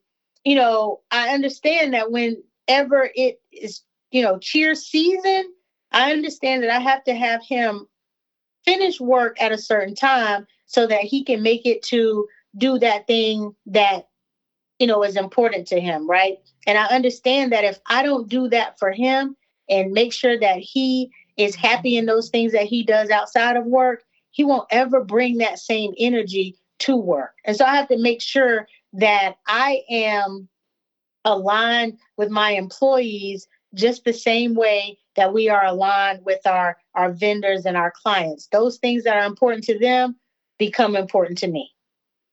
you 0.44 0.56
know, 0.56 1.00
I 1.10 1.30
understand 1.30 1.94
that 1.94 2.10
whenever 2.10 3.10
it 3.14 3.40
is, 3.52 3.82
you 4.10 4.22
know, 4.22 4.38
cheer 4.38 4.74
season, 4.74 5.52
I 5.92 6.12
understand 6.12 6.62
that 6.62 6.70
I 6.70 6.80
have 6.80 7.04
to 7.04 7.14
have 7.14 7.42
him 7.44 7.86
finish 8.64 9.00
work 9.00 9.40
at 9.40 9.52
a 9.52 9.58
certain 9.58 9.94
time 9.94 10.46
so 10.66 10.86
that 10.86 11.00
he 11.00 11.24
can 11.24 11.42
make 11.42 11.66
it 11.66 11.82
to 11.82 12.26
do 12.56 12.78
that 12.78 13.06
thing 13.06 13.54
that 13.66 14.08
you 14.78 14.86
know 14.86 15.02
is 15.04 15.16
important 15.16 15.68
to 15.68 15.80
him 15.80 16.08
right 16.08 16.38
and 16.66 16.76
i 16.76 16.84
understand 16.86 17.52
that 17.52 17.64
if 17.64 17.78
i 17.86 18.02
don't 18.02 18.28
do 18.28 18.48
that 18.48 18.78
for 18.78 18.90
him 18.90 19.36
and 19.68 19.92
make 19.92 20.12
sure 20.12 20.38
that 20.38 20.58
he 20.58 21.10
is 21.44 21.54
happy 21.54 21.96
in 21.96 22.06
those 22.06 22.28
things 22.28 22.52
that 22.52 22.66
he 22.66 22.82
does 22.82 23.10
outside 23.10 23.56
of 23.56 23.64
work 23.66 24.04
he 24.30 24.44
won't 24.44 24.68
ever 24.70 25.02
bring 25.04 25.38
that 25.38 25.58
same 25.58 25.92
energy 25.98 26.56
to 26.80 26.96
work. 26.96 27.34
And 27.44 27.56
so 27.56 27.64
i 27.64 27.76
have 27.76 27.88
to 27.88 27.98
make 27.98 28.22
sure 28.22 28.66
that 28.94 29.36
i 29.46 29.82
am 29.90 30.48
aligned 31.24 31.98
with 32.16 32.30
my 32.30 32.52
employees 32.52 33.46
just 33.74 34.04
the 34.04 34.12
same 34.12 34.54
way 34.54 34.98
that 35.16 35.32
we 35.32 35.48
are 35.48 35.64
aligned 35.64 36.24
with 36.24 36.44
our 36.46 36.78
our 36.94 37.12
vendors 37.12 37.66
and 37.66 37.76
our 37.76 37.92
clients. 38.02 38.48
Those 38.48 38.78
things 38.78 39.04
that 39.04 39.16
are 39.16 39.26
important 39.26 39.64
to 39.64 39.78
them 39.78 40.16
become 40.58 40.96
important 40.96 41.38
to 41.38 41.48
me. 41.48 41.70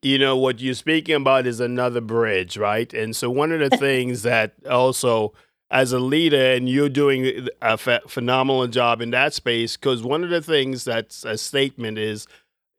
You 0.01 0.19
know 0.19 0.37
what 0.37 0.61
you're 0.61 0.73
speaking 0.73 1.15
about 1.15 1.47
is 1.47 1.59
another 1.59 2.01
bridge 2.01 2.57
right? 2.57 2.91
And 2.93 3.15
so 3.15 3.29
one 3.29 3.51
of 3.51 3.69
the 3.69 3.77
things 3.77 4.21
that 4.23 4.53
also 4.69 5.33
as 5.69 5.91
a 5.91 5.99
leader 5.99 6.53
and 6.53 6.69
you're 6.69 6.89
doing 6.89 7.47
a 7.61 7.77
phenomenal 7.77 8.67
job 8.67 9.01
in 9.01 9.11
that 9.11 9.33
space 9.33 9.75
because 9.75 10.01
one 10.01 10.23
of 10.23 10.29
the 10.29 10.41
things 10.41 10.85
that's 10.85 11.25
a 11.25 11.37
statement 11.37 11.97
is 11.97 12.25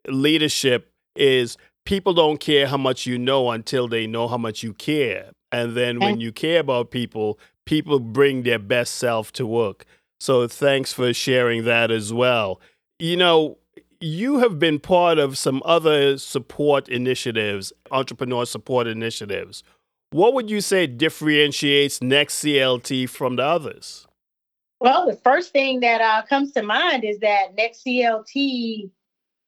leadership 0.07 0.91
is 1.15 1.57
people 1.85 2.15
don't 2.15 2.41
care 2.41 2.67
how 2.67 2.79
much 2.79 3.05
you 3.05 3.19
know 3.19 3.51
until 3.51 3.89
they 3.89 4.07
know 4.07 4.27
how 4.27 4.39
much 4.39 4.63
you 4.63 4.73
care 4.73 5.31
and 5.53 5.77
then 5.77 5.99
when 5.99 6.21
you 6.21 6.33
care 6.33 6.61
about 6.61 6.91
people 6.91 7.39
people 7.69 8.01
bring 8.01 8.45
their 8.45 8.59
best 8.59 8.95
self 8.95 9.31
to 9.31 9.47
work. 9.47 9.85
So 10.19 10.49
thanks 10.49 10.95
for 10.95 11.13
sharing 11.13 11.65
that 11.65 11.91
as 11.91 12.15
well. 12.15 12.63
You 12.99 13.19
know, 13.19 13.59
you 14.01 14.39
have 14.39 14.59
been 14.59 14.81
part 14.81 15.19
of 15.19 15.37
some 15.37 15.63
other 15.67 16.17
support 16.17 16.89
initiatives, 16.89 17.75
entrepreneur 17.91 18.47
support 18.47 18.87
initiatives. 18.87 19.63
What 20.11 20.33
would 20.35 20.49
you 20.49 20.61
say 20.61 20.87
differentiates 20.87 22.01
Next 22.01 22.43
CLT 22.43 23.11
from 23.11 23.37
the 23.37 23.45
others? 23.45 24.07
Well, 24.81 25.07
the 25.07 25.17
first 25.17 25.53
thing 25.53 25.81
that 25.81 26.01
uh, 26.01 26.23
comes 26.27 26.53
to 26.53 26.63
mind 26.63 27.05
is 27.05 27.19
that 27.19 27.55
Next 27.57 27.85
CLT 27.85 28.91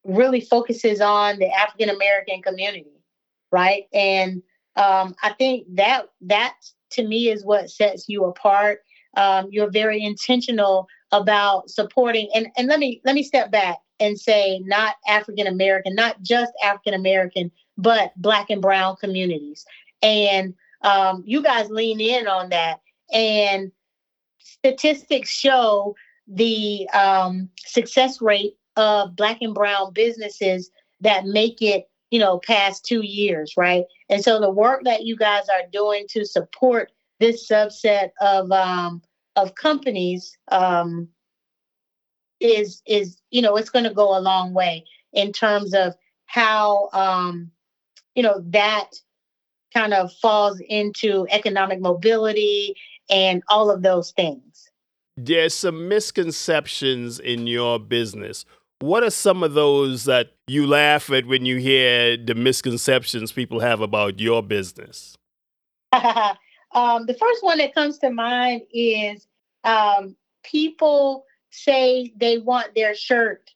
really 0.04 0.40
focuses 0.40 1.00
on 1.00 1.38
the 1.38 1.50
African 1.54 1.88
American 1.88 2.42
community, 2.42 3.02
right? 3.50 3.84
And 3.94 4.42
um, 4.76 5.14
I 5.22 5.32
think 5.38 5.66
that 5.76 6.06
that 6.22 6.54
to 6.92 7.06
me 7.06 7.30
is 7.30 7.44
what 7.44 7.70
sets 7.70 8.08
you 8.08 8.24
apart. 8.24 8.80
Um, 9.16 9.48
you're 9.50 9.70
very 9.70 10.02
intentional 10.02 10.88
about 11.12 11.70
supporting 11.70 12.28
and, 12.34 12.48
and 12.56 12.68
let 12.68 12.78
me 12.78 13.00
let 13.04 13.14
me 13.14 13.22
step 13.22 13.50
back 13.50 13.78
and 13.98 14.18
say 14.18 14.60
not 14.64 14.96
African 15.08 15.46
American, 15.46 15.94
not 15.94 16.20
just 16.22 16.52
African 16.62 16.94
American, 16.94 17.50
but 17.76 18.12
black 18.16 18.50
and 18.50 18.62
brown 18.62 18.96
communities. 18.96 19.64
And 20.02 20.54
um, 20.82 21.22
you 21.26 21.42
guys 21.42 21.70
lean 21.70 22.00
in 22.00 22.26
on 22.26 22.50
that. 22.50 22.80
And 23.12 23.72
statistics 24.38 25.30
show 25.30 25.94
the 26.26 26.88
um, 26.90 27.48
success 27.58 28.20
rate 28.20 28.54
of 28.76 29.16
black 29.16 29.38
and 29.42 29.54
brown 29.54 29.92
businesses 29.92 30.70
that 31.00 31.24
make 31.26 31.60
it 31.60 31.90
you 32.10 32.18
know, 32.18 32.40
past 32.40 32.84
two 32.84 33.02
years, 33.02 33.54
right? 33.56 33.84
And 34.08 34.22
so 34.22 34.40
the 34.40 34.50
work 34.50 34.82
that 34.84 35.04
you 35.04 35.16
guys 35.16 35.44
are 35.48 35.68
doing 35.72 36.06
to 36.10 36.24
support 36.24 36.90
this 37.20 37.48
subset 37.48 38.10
of 38.20 38.50
um, 38.50 39.02
of 39.36 39.54
companies 39.54 40.36
um, 40.50 41.08
is 42.40 42.82
is 42.86 43.18
you 43.30 43.42
know 43.42 43.56
it's 43.56 43.70
going 43.70 43.84
to 43.84 43.94
go 43.94 44.16
a 44.16 44.20
long 44.20 44.52
way 44.52 44.84
in 45.12 45.32
terms 45.32 45.72
of 45.72 45.94
how 46.26 46.88
um, 46.92 47.50
you 48.14 48.22
know 48.22 48.42
that 48.46 48.90
kind 49.72 49.94
of 49.94 50.12
falls 50.12 50.60
into 50.68 51.26
economic 51.30 51.80
mobility 51.80 52.74
and 53.08 53.42
all 53.48 53.70
of 53.70 53.82
those 53.82 54.12
things. 54.12 54.70
There's 55.16 55.54
some 55.54 55.88
misconceptions 55.88 57.18
in 57.18 57.46
your 57.46 57.78
business. 57.78 58.44
What 58.80 59.02
are 59.02 59.10
some 59.10 59.42
of 59.42 59.52
those 59.52 60.04
that 60.04 60.28
you 60.46 60.66
laugh 60.66 61.10
at 61.10 61.26
when 61.26 61.44
you 61.44 61.58
hear 61.58 62.16
the 62.16 62.34
misconceptions 62.34 63.30
people 63.30 63.60
have 63.60 63.80
about 63.80 64.18
your 64.18 64.42
business? 64.42 65.16
um, 65.92 67.06
the 67.06 67.16
first 67.18 67.42
one 67.42 67.58
that 67.58 67.74
comes 67.74 67.98
to 67.98 68.10
mind 68.10 68.62
is 68.72 69.26
um, 69.64 70.16
people 70.42 71.26
say 71.50 72.12
they 72.16 72.38
want 72.38 72.74
their 72.74 72.94
shirt 72.94 73.50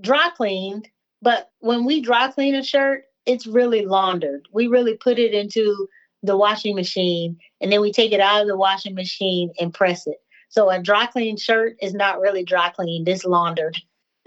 dry 0.00 0.30
cleaned, 0.36 0.88
but 1.22 1.50
when 1.60 1.84
we 1.84 2.00
dry 2.00 2.28
clean 2.28 2.54
a 2.54 2.62
shirt, 2.62 3.04
it's 3.26 3.46
really 3.46 3.84
laundered. 3.84 4.48
We 4.52 4.68
really 4.68 4.94
put 4.94 5.18
it 5.18 5.34
into 5.34 5.88
the 6.22 6.36
washing 6.36 6.74
machine 6.74 7.38
and 7.60 7.70
then 7.72 7.80
we 7.80 7.92
take 7.92 8.12
it 8.12 8.20
out 8.20 8.42
of 8.42 8.48
the 8.48 8.56
washing 8.56 8.94
machine 8.94 9.52
and 9.60 9.72
press 9.72 10.06
it. 10.06 10.18
So 10.48 10.70
a 10.70 10.80
dry 10.80 11.06
clean 11.06 11.36
shirt 11.36 11.76
is 11.82 11.92
not 11.92 12.20
really 12.20 12.44
dry 12.44 12.70
cleaned, 12.70 13.08
it's 13.08 13.24
laundered. 13.24 13.78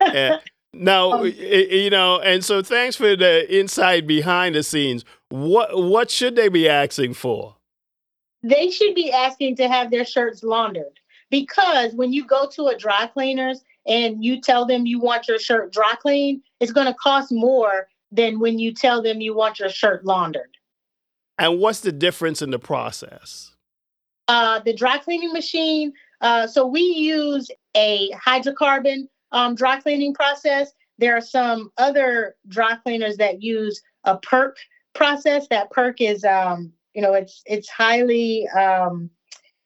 yeah. 0.00 0.38
Now, 0.74 1.12
um, 1.12 1.26
you 1.26 1.90
know, 1.90 2.20
and 2.20 2.44
so 2.44 2.62
thanks 2.62 2.96
for 2.96 3.16
the 3.16 3.54
insight 3.54 4.06
behind 4.06 4.54
the 4.54 4.62
scenes. 4.62 5.04
What 5.30 5.76
what 5.76 6.10
should 6.10 6.36
they 6.36 6.48
be 6.48 6.68
asking 6.68 7.14
for? 7.14 7.56
They 8.42 8.70
should 8.70 8.94
be 8.94 9.10
asking 9.10 9.56
to 9.56 9.68
have 9.68 9.90
their 9.90 10.04
shirts 10.04 10.42
laundered. 10.42 11.00
because 11.30 11.92
when 11.94 12.12
you 12.12 12.24
go 12.24 12.48
to 12.48 12.66
a 12.68 12.76
dry 12.76 13.06
cleaners 13.06 13.62
and 13.88 14.22
you 14.22 14.40
tell 14.40 14.66
them 14.66 14.86
you 14.86 15.00
want 15.00 15.26
your 15.26 15.38
shirt 15.38 15.72
dry 15.72 15.94
cleaned, 16.00 16.42
it's 16.60 16.72
going 16.72 16.86
to 16.86 16.94
cost 16.94 17.32
more 17.32 17.88
than 18.12 18.38
when 18.38 18.58
you 18.58 18.72
tell 18.72 19.02
them 19.02 19.20
you 19.20 19.34
want 19.34 19.58
your 19.58 19.70
shirt 19.70 20.04
laundered. 20.04 20.56
And 21.38 21.58
what's 21.58 21.80
the 21.80 21.92
difference 21.92 22.42
in 22.42 22.50
the 22.50 22.58
process? 22.58 23.54
Uh, 24.28 24.60
the 24.60 24.74
dry 24.74 24.98
cleaning 24.98 25.32
machine. 25.32 25.92
Uh, 26.20 26.46
so 26.46 26.66
we 26.66 26.80
use 26.80 27.48
a 27.76 28.10
hydrocarbon 28.10 29.08
um, 29.32 29.54
dry 29.54 29.80
cleaning 29.80 30.12
process. 30.14 30.72
There 30.98 31.16
are 31.16 31.22
some 31.22 31.70
other 31.78 32.34
dry 32.48 32.76
cleaners 32.76 33.16
that 33.18 33.42
use 33.42 33.80
a 34.04 34.18
perc 34.18 34.54
process. 34.94 35.46
That 35.48 35.70
perc 35.70 36.00
is, 36.00 36.24
um, 36.24 36.72
you 36.94 37.00
know, 37.00 37.14
it's 37.14 37.42
it's 37.46 37.68
highly 37.68 38.48
um, 38.48 39.10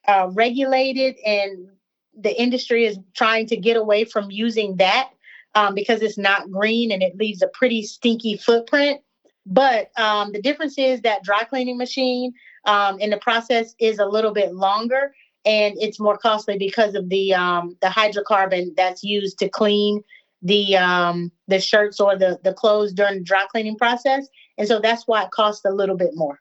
uh, 0.07 0.29
regulated, 0.33 1.17
and 1.25 1.69
the 2.19 2.41
industry 2.41 2.85
is 2.85 2.99
trying 3.15 3.47
to 3.47 3.57
get 3.57 3.77
away 3.77 4.05
from 4.05 4.31
using 4.31 4.77
that 4.77 5.11
um, 5.55 5.75
because 5.75 6.03
it's 6.03 6.19
not 6.19 6.51
green 6.51 6.93
and 6.93 7.03
it 7.03 7.17
leaves 7.17 7.43
a 7.43 7.49
pretty 7.49 7.83
stinky 7.83 8.37
footprint. 8.37 9.01
But 9.45 9.91
um, 9.99 10.33
the 10.33 10.41
difference 10.41 10.79
is 10.79 11.01
that 11.03 11.25
dry 11.25 11.45
cleaning 11.45 11.79
machine 11.79 12.33
um, 12.65 13.01
in 13.01 13.11
the 13.11 13.17
process 13.17 13.75
is 13.79 13.99
a 13.99 14.07
little 14.07 14.33
bit 14.33 14.55
longer 14.55 15.13
and 15.45 15.75
it's 15.81 15.99
more 15.99 16.17
costly 16.17 16.59
because 16.59 16.95
of 16.95 17.09
the 17.09 17.35
um, 17.35 17.77
the 17.81 17.89
hydrocarbon 17.89 18.77
that's 18.77 19.03
used 19.03 19.39
to 19.39 19.49
clean 19.49 20.03
the 20.43 20.77
um, 20.77 21.33
the 21.49 21.61
shirts 21.61 22.01
or 22.01 22.17
the 22.17 22.39
the 22.43 22.53
clothes 22.53 22.93
during 22.93 23.19
the 23.19 23.25
dry 23.25 23.47
cleaning 23.51 23.77
process, 23.77 24.27
and 24.59 24.69
so 24.69 24.81
that's 24.81 25.07
why 25.07 25.25
it 25.25 25.31
costs 25.31 25.65
a 25.65 25.71
little 25.71 25.97
bit 25.97 26.11
more. 26.15 26.41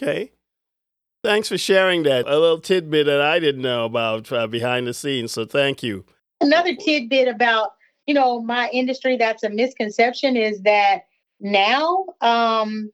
Okay, 0.00 0.32
thanks 1.22 1.48
for 1.48 1.58
sharing 1.58 2.02
that. 2.04 2.26
A 2.26 2.38
little 2.38 2.60
tidbit 2.60 3.06
that 3.06 3.20
I 3.20 3.38
didn't 3.38 3.62
know 3.62 3.84
about 3.84 4.30
uh, 4.32 4.46
behind 4.46 4.86
the 4.86 4.94
scenes. 4.94 5.32
So 5.32 5.44
thank 5.44 5.82
you. 5.82 6.04
Another 6.40 6.74
tidbit 6.74 7.28
about 7.28 7.70
you 8.06 8.14
know 8.14 8.40
my 8.42 8.68
industry 8.70 9.16
that's 9.16 9.42
a 9.42 9.50
misconception 9.50 10.36
is 10.36 10.62
that 10.62 11.02
now 11.40 12.06
um, 12.20 12.90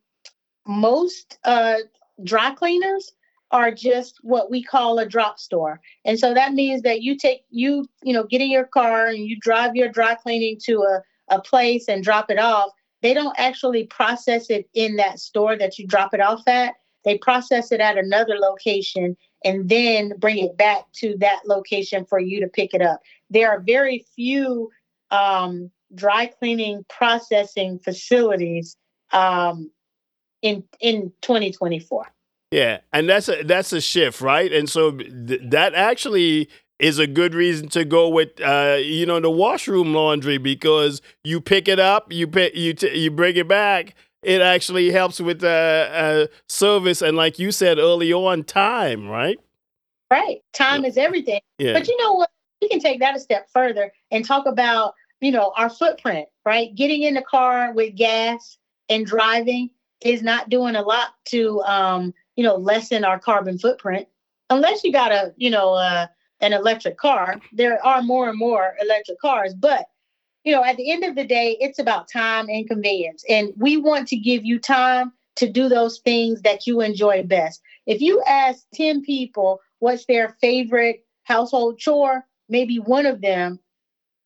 most 0.67 1.39
uh, 1.45 1.77
dry 2.25 2.53
cleaners 2.55 3.13
are 3.51 3.71
just 3.71 4.19
what 4.23 4.51
we 4.51 4.63
call 4.63 4.99
a 4.99 5.07
drop 5.07 5.39
store. 5.39 5.81
And 6.05 6.19
so 6.19 6.35
that 6.35 6.53
means 6.53 6.83
that 6.83 7.03
you 7.03 7.17
take 7.17 7.45
you, 7.51 7.87
you 8.03 8.13
know, 8.13 8.25
get 8.25 8.43
in 8.43 8.51
your 8.51 8.67
car 8.67 9.07
and 9.07 9.27
you 9.27 9.39
drive 9.41 9.75
your 9.75 9.89
dry 9.89 10.15
cleaning 10.15 10.59
to 10.65 10.83
a, 10.83 11.03
a 11.35 11.41
place 11.41 11.89
and 11.89 12.05
drop 12.05 12.31
it 12.31 12.39
off. 12.39 12.71
They 13.01 13.15
don't 13.15 13.39
actually 13.39 13.87
process 13.87 14.51
it 14.51 14.69
in 14.75 14.97
that 14.97 15.19
store 15.19 15.57
that 15.57 15.79
you 15.79 15.87
drop 15.87 16.13
it 16.13 16.21
off 16.21 16.47
at. 16.47 16.75
They 17.05 17.19
process 17.19 17.73
it 17.73 17.81
at 17.81 17.97
another 17.97 18.37
location 18.39 19.17
and 19.45 19.69
then 19.69 20.13
bring 20.19 20.39
it 20.39 20.57
back 20.57 20.85
to 20.95 21.17
that 21.19 21.41
location 21.47 22.05
for 22.05 22.19
you 22.19 22.41
to 22.41 22.49
pick 22.49 22.75
it 22.75 22.83
up. 22.83 23.01
There 23.31 23.49
are 23.51 23.61
very 23.61 24.05
few 24.17 24.71
um, 25.11 25.71
dry 25.95 26.27
cleaning 26.27 26.85
processing 26.89 27.79
facilities 27.79 28.77
um, 29.13 29.71
in 30.43 30.65
in 30.81 31.13
2024. 31.23 32.07
Yeah, 32.51 32.79
and 32.93 33.09
that's 33.09 33.29
a 33.29 33.43
that's 33.43 33.73
a 33.73 33.81
shift, 33.81 34.21
right? 34.21 34.53
And 34.53 34.69
so 34.69 34.93
th- 34.93 35.41
that 35.45 35.75
actually 35.75 36.49
is 36.79 36.99
a 36.99 37.07
good 37.07 37.35
reason 37.35 37.69
to 37.69 37.85
go 37.85 38.09
with 38.09 38.41
uh, 38.41 38.79
you 38.81 39.05
know 39.05 39.21
the 39.21 39.31
washroom 39.31 39.93
laundry 39.93 40.39
because 40.39 41.03
you 41.25 41.41
pick 41.41 41.69
it 41.69 41.79
up, 41.79 42.13
you 42.13 42.27
pick, 42.27 42.55
you 42.55 42.73
t- 42.73 42.97
you 42.99 43.11
bring 43.11 43.37
it 43.37 43.49
back. 43.49 43.95
It 44.23 44.41
actually 44.41 44.91
helps 44.91 45.21
with 45.21 45.45
uh, 45.45 45.47
uh, 45.47 46.27
service 46.49 47.03
and, 47.03 47.17
like 47.17 47.39
you 47.39 47.53
said 47.53 47.79
early 47.79 48.13
on, 48.13 48.45
time, 48.45 49.09
right? 49.09 49.39
Right, 50.11 50.43
time 50.53 50.83
yeah. 50.83 50.89
is 50.89 50.97
everything. 50.97 51.41
Yeah. 51.59 51.75
But 51.75 51.87
you 51.87 51.97
know 51.99 52.15
what? 52.15 52.31
We 52.61 52.69
can 52.69 52.81
take 52.81 52.99
that 53.01 53.15
a 53.15 53.21
step 53.21 53.49
further 53.53 53.93
and 54.11 54.25
talk 54.25 54.47
about 54.47 54.95
you 55.21 55.31
know 55.31 55.53
our 55.57 55.71
footprint, 55.71 56.29
right? 56.45 56.75
Getting 56.75 57.03
in 57.03 57.15
the 57.15 57.23
car 57.23 57.73
with 57.73 57.95
gas 57.95 58.59
and 58.89 59.07
driving 59.07 59.71
is 60.01 60.23
not 60.23 60.49
doing 60.49 60.75
a 60.75 60.83
lot 60.83 61.15
to 61.27 61.61
um, 61.63 62.15
you 62.39 62.45
know, 62.45 62.55
lessen 62.55 63.05
our 63.05 63.19
carbon 63.19 63.59
footprint. 63.59 64.07
Unless 64.49 64.85
you 64.85 64.93
got 64.93 65.11
a, 65.11 65.35
you 65.37 65.51
know, 65.51 65.75
uh, 65.75 66.07
an 66.41 66.53
electric 66.53 66.97
car, 66.97 67.41
there 67.53 67.85
are 67.85 68.01
more 68.01 68.29
and 68.29 68.39
more 68.39 68.77
electric 68.81 69.21
cars. 69.21 69.55
But, 69.55 69.87
you 70.49 70.55
know, 70.55 70.65
at 70.65 70.79
the 70.79 70.91
end 70.91 71.05
of 71.05 71.15
the 71.15 71.27
day, 71.27 71.59
it's 71.61 71.79
about 71.79 72.09
time 72.11 72.49
and 72.49 72.67
convenience. 72.67 73.23
And 73.29 73.53
we 73.59 73.77
want 73.77 74.09
to 74.09 74.17
give 74.17 74.47
you 74.47 74.59
time 74.59 75.13
to 75.37 75.47
do 75.47 75.69
those 75.69 75.99
things 75.99 76.41
that 76.41 76.67
you 76.67 76.81
enjoy 76.81 77.23
best. 77.23 77.61
If 77.85 78.01
you 78.01 78.23
ask 78.27 78.65
10 78.73 79.03
people 79.03 79.61
what's 79.81 80.07
their 80.07 80.39
favorite 80.41 81.05
household 81.25 81.79
chore, 81.79 82.25
maybe 82.49 82.79
one 82.79 83.05
of 83.05 83.21
them 83.21 83.61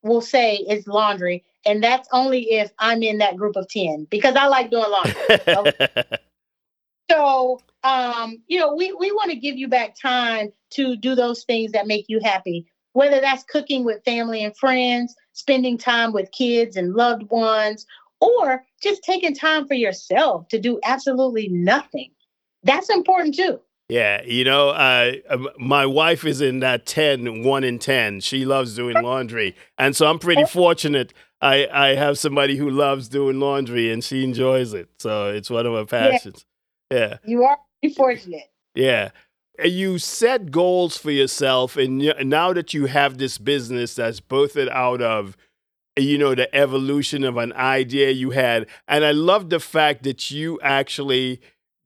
will 0.05 0.21
say 0.21 0.59
it's 0.59 0.87
laundry. 0.87 1.43
And 1.67 1.83
that's 1.83 2.09
only 2.13 2.53
if 2.53 2.71
I'm 2.79 3.03
in 3.03 3.19
that 3.19 3.37
group 3.37 3.57
of 3.57 3.69
10 3.69 4.07
because 4.09 4.37
I 4.37 4.47
like 4.47 4.71
doing 4.71 4.85
laundry. 4.89 5.99
So, 7.11 7.61
um, 7.85 8.43
you 8.47 8.59
know, 8.59 8.75
we, 8.75 8.93
we 8.93 9.13
want 9.13 9.31
to 9.33 9.37
give 9.37 9.57
you 9.59 9.69
back 9.69 9.97
time 10.01 10.51
to 10.71 10.97
do 10.97 11.15
those 11.15 11.45
things 11.45 11.73
that 11.73 11.87
make 11.87 12.07
you 12.09 12.21
happy, 12.21 12.72
whether 12.93 13.21
that's 13.21 13.45
cooking 13.45 13.85
with 13.85 14.05
family 14.05 14.45
and 14.45 14.57
friends, 14.57 15.15
spending 15.33 15.79
time 15.79 16.13
with 16.13 16.31
kids 16.33 16.77
and 16.77 16.95
loved 16.95 17.25
ones, 17.31 17.87
or 18.21 18.65
just 18.83 19.03
taking 19.03 19.35
time 19.35 19.67
for 19.67 19.75
yourself 19.75 20.49
to 20.49 20.59
do 20.59 20.79
absolutely 20.85 21.49
nothing. 21.49 22.11
That's 22.63 22.91
important 22.91 23.35
too. 23.35 23.61
Yeah, 23.89 24.23
you 24.25 24.45
know, 24.45 24.71
uh, 24.71 25.13
my 25.59 25.85
wife 25.85 26.25
is 26.25 26.41
in 26.41 26.61
that 26.61 26.87
10, 26.87 27.43
1 27.43 27.65
in 27.65 27.79
10. 27.79 28.21
She 28.21 28.47
loves 28.47 28.75
doing 28.75 29.03
laundry. 29.03 29.55
And 29.77 29.95
so 29.95 30.07
I'm 30.07 30.19
pretty 30.19 30.45
fortunate. 30.47 31.13
I, 31.43 31.69
I 31.71 31.95
have 31.97 32.19
somebody 32.19 32.57
who 32.57 32.71
loves 32.71 33.09
doing 33.09 33.39
laundry 33.39 33.93
and 33.93 34.03
she 34.03 34.25
enjoys 34.25 34.73
it. 34.73 34.89
So 34.99 35.29
it's 35.29 35.51
one 35.51 35.67
of 35.67 35.75
her 35.75 35.85
passions. 35.85 36.47
Yeah. 36.91 37.19
You 37.25 37.45
are 37.45 37.59
fortunate. 37.97 38.51
Yeah. 38.75 39.11
You 39.65 39.99
set 39.99 40.51
goals 40.51 40.97
for 40.97 41.11
yourself, 41.11 41.77
and 41.77 41.99
now 42.25 42.53
that 42.53 42.75
you 42.75 42.87
have 42.87 43.19
this 43.19 43.39
business 43.39 43.95
that's 43.95 44.21
birthed 44.21 44.69
out 44.71 45.01
of, 45.01 45.37
you 45.97 46.19
know, 46.19 46.35
the 46.35 46.53
evolution 46.55 47.23
of 47.23 47.37
an 47.37 47.53
idea 47.53 48.11
you 48.11 48.31
had, 48.31 48.67
and 48.89 49.05
I 49.05 49.13
love 49.13 49.51
the 49.51 49.61
fact 49.61 50.03
that 50.05 50.31
you 50.31 50.59
actually 50.63 51.41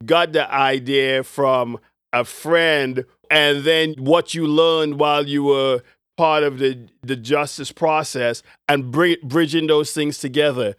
got 0.05 0.33
the 0.33 0.51
idea 0.53 1.23
from 1.23 1.79
a 2.13 2.25
friend, 2.25 3.05
and 3.31 3.65
then 3.65 3.95
what 3.99 4.33
you 4.35 4.47
learned 4.47 5.01
while 5.01 5.27
you 5.27 5.45
were 5.45 5.83
part 6.17 6.45
of 6.45 6.59
the 6.59 6.89
the 7.03 7.17
justice 7.17 7.73
process, 7.73 8.43
and 8.69 8.91
bridging 8.91 9.67
those 9.67 9.93
things 9.93 10.19
together. 10.19 10.77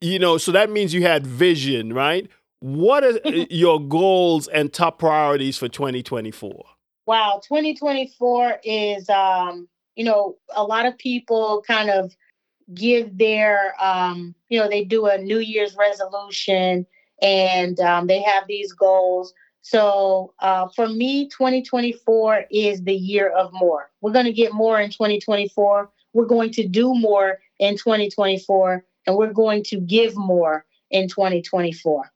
You 0.00 0.18
know, 0.18 0.36
so 0.36 0.52
that 0.52 0.68
means 0.70 0.92
you 0.92 1.02
had 1.02 1.26
vision, 1.26 1.94
right? 1.94 2.28
What 2.64 3.04
are 3.04 3.20
your 3.50 3.78
goals 3.78 4.48
and 4.48 4.72
top 4.72 4.98
priorities 4.98 5.58
for 5.58 5.68
2024? 5.68 6.64
Wow, 7.04 7.42
2024 7.46 8.60
is, 8.64 9.10
um, 9.10 9.68
you 9.96 10.04
know, 10.06 10.38
a 10.56 10.64
lot 10.64 10.86
of 10.86 10.96
people 10.96 11.62
kind 11.66 11.90
of 11.90 12.16
give 12.72 13.18
their, 13.18 13.74
um, 13.78 14.34
you 14.48 14.58
know, 14.58 14.66
they 14.66 14.82
do 14.82 15.04
a 15.04 15.18
New 15.18 15.40
Year's 15.40 15.76
resolution 15.76 16.86
and 17.20 17.78
um, 17.80 18.06
they 18.06 18.22
have 18.22 18.44
these 18.48 18.72
goals. 18.72 19.34
So 19.60 20.32
uh, 20.38 20.68
for 20.74 20.88
me, 20.88 21.28
2024 21.28 22.46
is 22.50 22.82
the 22.82 22.94
year 22.94 23.28
of 23.28 23.52
more. 23.52 23.90
We're 24.00 24.12
going 24.12 24.24
to 24.24 24.32
get 24.32 24.54
more 24.54 24.80
in 24.80 24.88
2024. 24.88 25.90
We're 26.14 26.24
going 26.24 26.50
to 26.52 26.66
do 26.66 26.94
more 26.94 27.40
in 27.58 27.76
2024, 27.76 28.86
and 29.06 29.16
we're 29.16 29.34
going 29.34 29.64
to 29.64 29.80
give 29.80 30.16
more 30.16 30.64
in 30.90 31.08
2024. 31.08 32.10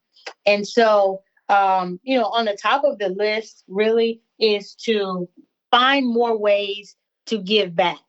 And 0.47 0.67
so, 0.67 1.23
um, 1.49 2.01
you 2.03 2.19
know, 2.19 2.27
on 2.27 2.45
the 2.45 2.59
top 2.61 2.85
of 2.85 2.99
the 2.99 3.09
list 3.09 3.65
really 3.69 4.21
is 4.39 4.75
to 4.75 5.29
find 5.71 6.07
more 6.07 6.37
ways 6.37 6.97
to 7.27 7.39
give 7.39 7.75
back. 7.75 8.01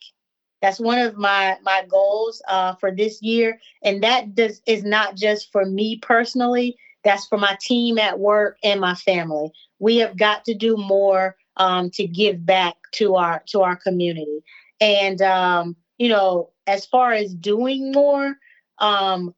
That's 0.62 0.80
one 0.80 1.00
of 1.00 1.16
my 1.16 1.58
my 1.64 1.86
goals 1.88 2.42
uh, 2.48 2.76
for 2.76 2.94
this 2.94 3.22
year, 3.22 3.60
and 3.82 4.04
that 4.04 4.36
does 4.36 4.62
is 4.66 4.84
not 4.84 5.16
just 5.16 5.52
for 5.52 5.66
me 5.66 5.98
personally. 5.98 6.78
That's 7.04 7.26
for 7.28 7.38
my 7.38 7.58
team 7.62 7.98
at 7.98 8.20
work 8.20 8.58
and 8.62 8.82
my 8.82 8.96
family. 8.96 9.52
We 9.80 9.98
have 9.98 10.18
got 10.18 10.44
to 10.46 10.54
do 10.54 10.76
more 10.76 11.38
um, 11.56 11.90
to 11.92 12.06
give 12.06 12.46
back 12.46 12.76
to 12.94 13.16
our 13.16 13.42
to 13.48 13.62
our 13.62 13.78
community. 13.78 14.44
And 14.82 15.22
um, 15.22 15.78
you 15.98 16.10
know, 16.10 16.50
as 16.68 16.86
far 16.86 17.14
as 17.14 17.34
doing 17.34 17.92
more, 17.94 18.36
um, 18.80 19.34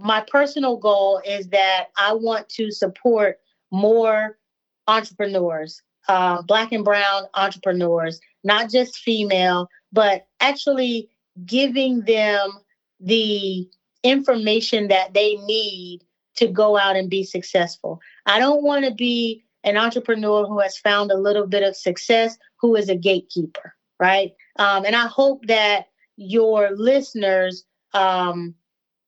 my 0.00 0.24
personal 0.30 0.76
goal 0.76 1.20
is 1.24 1.48
that 1.48 1.86
I 1.96 2.12
want 2.14 2.48
to 2.50 2.70
support 2.70 3.38
more 3.70 4.38
entrepreneurs, 4.86 5.82
uh, 6.08 6.42
Black 6.42 6.72
and 6.72 6.84
Brown 6.84 7.24
entrepreneurs, 7.34 8.20
not 8.44 8.70
just 8.70 8.96
female, 8.96 9.68
but 9.92 10.26
actually 10.40 11.10
giving 11.44 12.02
them 12.02 12.50
the 13.00 13.68
information 14.02 14.88
that 14.88 15.14
they 15.14 15.36
need 15.36 16.00
to 16.36 16.46
go 16.46 16.76
out 16.78 16.96
and 16.96 17.10
be 17.10 17.24
successful. 17.24 18.00
I 18.26 18.38
don't 18.38 18.62
want 18.62 18.84
to 18.84 18.94
be 18.94 19.44
an 19.64 19.76
entrepreneur 19.76 20.46
who 20.46 20.60
has 20.60 20.78
found 20.78 21.10
a 21.10 21.18
little 21.18 21.46
bit 21.46 21.62
of 21.62 21.76
success 21.76 22.38
who 22.60 22.76
is 22.76 22.88
a 22.88 22.96
gatekeeper. 22.96 23.74
right? 24.00 24.32
Um, 24.58 24.84
and 24.84 24.94
I 24.96 25.06
hope 25.06 25.46
that 25.46 25.86
your 26.16 26.70
listeners 26.70 27.64
um, 27.94 28.54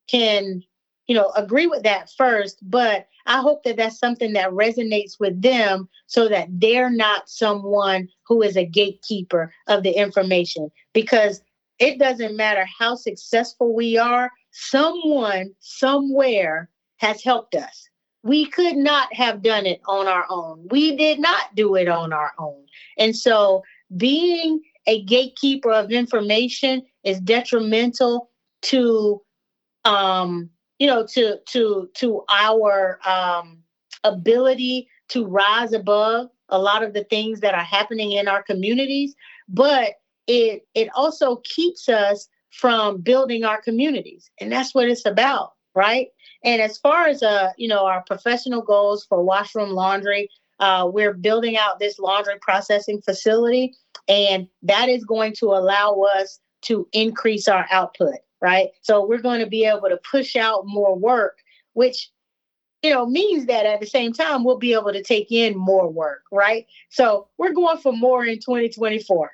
can, 0.08 0.62
you 1.10 1.16
know, 1.16 1.32
agree 1.34 1.66
with 1.66 1.82
that 1.82 2.08
first. 2.16 2.60
But 2.62 3.08
I 3.26 3.40
hope 3.40 3.64
that 3.64 3.76
that's 3.76 3.98
something 3.98 4.32
that 4.34 4.52
resonates 4.52 5.18
with 5.18 5.42
them 5.42 5.88
so 6.06 6.28
that 6.28 6.46
they're 6.52 6.88
not 6.88 7.28
someone 7.28 8.08
who 8.28 8.42
is 8.42 8.56
a 8.56 8.64
gatekeeper 8.64 9.52
of 9.66 9.82
the 9.82 9.90
information 9.90 10.70
because 10.92 11.42
it 11.80 11.98
doesn't 11.98 12.36
matter 12.36 12.64
how 12.78 12.94
successful 12.94 13.74
we 13.74 13.98
are, 13.98 14.30
someone 14.52 15.52
somewhere 15.58 16.70
has 16.98 17.24
helped 17.24 17.56
us. 17.56 17.88
We 18.22 18.46
could 18.46 18.76
not 18.76 19.12
have 19.12 19.42
done 19.42 19.66
it 19.66 19.80
on 19.88 20.06
our 20.06 20.26
own. 20.30 20.68
We 20.70 20.94
did 20.94 21.18
not 21.18 21.56
do 21.56 21.74
it 21.74 21.88
on 21.88 22.12
our 22.12 22.34
own. 22.38 22.64
And 22.98 23.16
so 23.16 23.64
being 23.96 24.60
a 24.86 25.02
gatekeeper 25.02 25.72
of 25.72 25.90
information 25.90 26.82
is 27.02 27.18
detrimental 27.18 28.30
to 28.62 29.20
um 29.84 30.50
you 30.80 30.86
know 30.88 31.06
to 31.06 31.38
to 31.46 31.88
to 31.94 32.24
our 32.28 32.98
um 33.06 33.58
ability 34.02 34.88
to 35.08 35.24
rise 35.26 35.72
above 35.72 36.28
a 36.48 36.58
lot 36.58 36.82
of 36.82 36.94
the 36.94 37.04
things 37.04 37.40
that 37.40 37.54
are 37.54 37.62
happening 37.62 38.12
in 38.12 38.26
our 38.26 38.42
communities 38.42 39.14
but 39.48 39.92
it 40.26 40.66
it 40.74 40.88
also 40.96 41.36
keeps 41.44 41.88
us 41.88 42.28
from 42.50 43.00
building 43.00 43.44
our 43.44 43.62
communities 43.62 44.28
and 44.40 44.50
that's 44.50 44.74
what 44.74 44.88
it's 44.88 45.06
about 45.06 45.52
right? 45.74 46.08
And 46.42 46.60
as 46.60 46.78
far 46.78 47.06
as 47.06 47.22
uh 47.22 47.50
you 47.56 47.68
know 47.68 47.86
our 47.86 48.02
professional 48.04 48.62
goals 48.62 49.04
for 49.08 49.22
washroom 49.22 49.70
laundry 49.70 50.28
uh, 50.58 50.86
we're 50.92 51.14
building 51.14 51.56
out 51.56 51.78
this 51.78 51.98
laundry 51.98 52.34
processing 52.42 53.00
facility 53.00 53.74
and 54.08 54.46
that 54.62 54.90
is 54.90 55.04
going 55.06 55.32
to 55.32 55.46
allow 55.46 56.02
us 56.16 56.38
to 56.62 56.86
increase 56.92 57.48
our 57.48 57.66
output 57.70 58.16
right 58.40 58.70
so 58.82 59.04
we're 59.06 59.18
going 59.18 59.40
to 59.40 59.46
be 59.46 59.64
able 59.64 59.88
to 59.88 59.98
push 60.10 60.36
out 60.36 60.66
more 60.66 60.96
work 60.96 61.38
which 61.72 62.10
you 62.82 62.90
know 62.90 63.06
means 63.06 63.46
that 63.46 63.66
at 63.66 63.80
the 63.80 63.86
same 63.86 64.12
time 64.12 64.44
we'll 64.44 64.58
be 64.58 64.72
able 64.72 64.92
to 64.92 65.02
take 65.02 65.30
in 65.30 65.56
more 65.56 65.88
work 65.88 66.22
right 66.32 66.66
so 66.88 67.28
we're 67.38 67.52
going 67.52 67.78
for 67.78 67.92
more 67.92 68.24
in 68.24 68.38
2024 68.38 69.30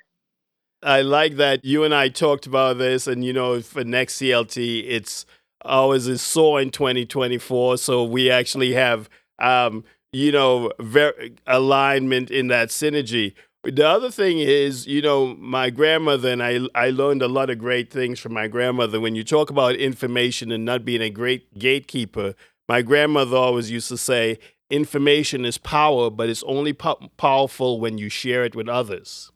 I 0.83 1.01
like 1.01 1.37
that 1.37 1.65
you 1.65 1.83
and 1.83 1.93
I 1.93 2.09
talked 2.09 2.45
about 2.45 2.77
this, 2.77 3.07
and 3.07 3.25
you 3.25 3.33
know, 3.33 3.61
for 3.61 3.83
next 3.83 4.19
CLT, 4.19 4.85
it's 4.87 5.25
ours 5.65 6.07
is 6.07 6.21
SOAR 6.21 6.61
in 6.61 6.69
2024. 6.69 7.77
So 7.77 8.03
we 8.03 8.29
actually 8.29 8.73
have, 8.73 9.09
um, 9.39 9.83
you 10.13 10.31
know, 10.31 10.71
very 10.79 11.33
alignment 11.47 12.29
in 12.29 12.47
that 12.47 12.69
synergy. 12.69 13.33
The 13.67 13.87
other 13.87 14.09
thing 14.09 14.39
is, 14.39 14.87
you 14.87 15.01
know, 15.01 15.35
my 15.35 15.69
grandmother 15.69 16.29
and 16.29 16.41
I, 16.41 16.61
I 16.73 16.89
learned 16.89 17.21
a 17.21 17.27
lot 17.27 17.49
of 17.49 17.57
great 17.57 17.91
things 17.91 18.17
from 18.17 18.33
my 18.33 18.47
grandmother. 18.47 19.01
When 19.01 19.13
you 19.13 19.25
talk 19.25 19.49
about 19.49 19.75
information 19.75 20.51
and 20.53 20.63
not 20.63 20.85
being 20.85 21.01
a 21.01 21.09
great 21.09 21.59
gatekeeper, 21.59 22.33
my 22.69 22.81
grandmother 22.81 23.35
always 23.35 23.69
used 23.69 23.89
to 23.89 23.97
say, 23.97 24.39
information 24.69 25.43
is 25.43 25.57
power, 25.57 26.09
but 26.09 26.29
it's 26.29 26.43
only 26.43 26.71
po- 26.71 27.09
powerful 27.17 27.81
when 27.81 27.97
you 27.97 28.07
share 28.07 28.45
it 28.45 28.55
with 28.55 28.69
others. 28.69 29.31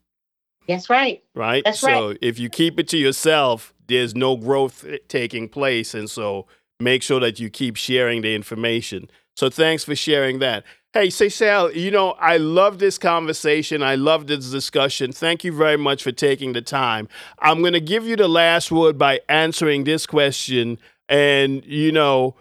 That's 0.66 0.88
right. 0.88 1.22
Right? 1.34 1.62
That's 1.64 1.80
so 1.80 2.08
right. 2.08 2.18
if 2.22 2.38
you 2.38 2.48
keep 2.48 2.78
it 2.78 2.88
to 2.88 2.98
yourself, 2.98 3.74
there's 3.86 4.14
no 4.14 4.36
growth 4.36 4.84
eh, 4.86 4.98
taking 5.08 5.48
place. 5.48 5.92
And 5.92 6.08
so 6.08 6.46
make 6.80 7.02
sure 7.02 7.20
that 7.20 7.38
you 7.38 7.50
keep 7.50 7.76
sharing 7.76 8.22
the 8.22 8.34
information. 8.34 9.10
So 9.42 9.50
thanks 9.50 9.82
for 9.82 9.96
sharing 9.96 10.38
that. 10.38 10.62
Hey, 10.92 11.08
Saichelle, 11.08 11.74
you 11.74 11.90
know, 11.90 12.12
I 12.12 12.36
love 12.36 12.78
this 12.78 12.96
conversation. 12.96 13.82
I 13.82 13.96
love 13.96 14.28
this 14.28 14.52
discussion. 14.52 15.10
Thank 15.10 15.42
you 15.42 15.50
very 15.50 15.76
much 15.76 16.04
for 16.04 16.12
taking 16.12 16.52
the 16.52 16.62
time. 16.62 17.08
I'm 17.40 17.58
going 17.60 17.72
to 17.72 17.80
give 17.80 18.06
you 18.06 18.14
the 18.14 18.28
last 18.28 18.70
word 18.70 18.98
by 18.98 19.18
answering 19.28 19.82
this 19.82 20.06
question 20.06 20.78
and, 21.08 21.64
you 21.64 21.90
know, 21.90 22.36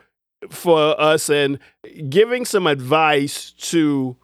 for 0.52 0.94
us 1.02 1.28
and 1.28 1.58
giving 2.08 2.46
some 2.46 2.68
advice 2.68 3.52
to 3.54 4.16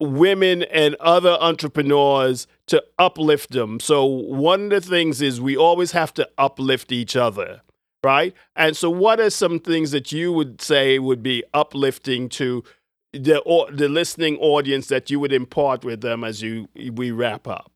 women 0.00 0.62
and 0.62 0.94
other 0.94 1.36
entrepreneurs 1.42 2.46
to 2.68 2.82
uplift 2.98 3.50
them. 3.50 3.80
So, 3.80 4.06
one 4.06 4.64
of 4.64 4.70
the 4.70 4.80
things 4.80 5.20
is 5.20 5.42
we 5.42 5.58
always 5.58 5.92
have 5.92 6.14
to 6.14 6.26
uplift 6.38 6.90
each 6.90 7.16
other, 7.16 7.60
right? 8.02 8.34
And 8.56 8.76
so, 8.76 8.90
what 8.90 9.20
are 9.20 9.30
some 9.30 9.58
things 9.58 9.90
that 9.92 10.12
you 10.12 10.32
would 10.32 10.60
say 10.60 10.98
would 10.98 11.22
be 11.22 11.44
uplifting 11.54 12.28
to 12.30 12.64
the 13.12 13.38
or, 13.40 13.70
the 13.70 13.88
listening 13.88 14.38
audience 14.38 14.88
that 14.88 15.10
you 15.10 15.20
would 15.20 15.32
impart 15.32 15.84
with 15.84 16.00
them 16.00 16.24
as 16.24 16.42
you 16.42 16.68
we 16.92 17.10
wrap 17.10 17.46
up? 17.46 17.70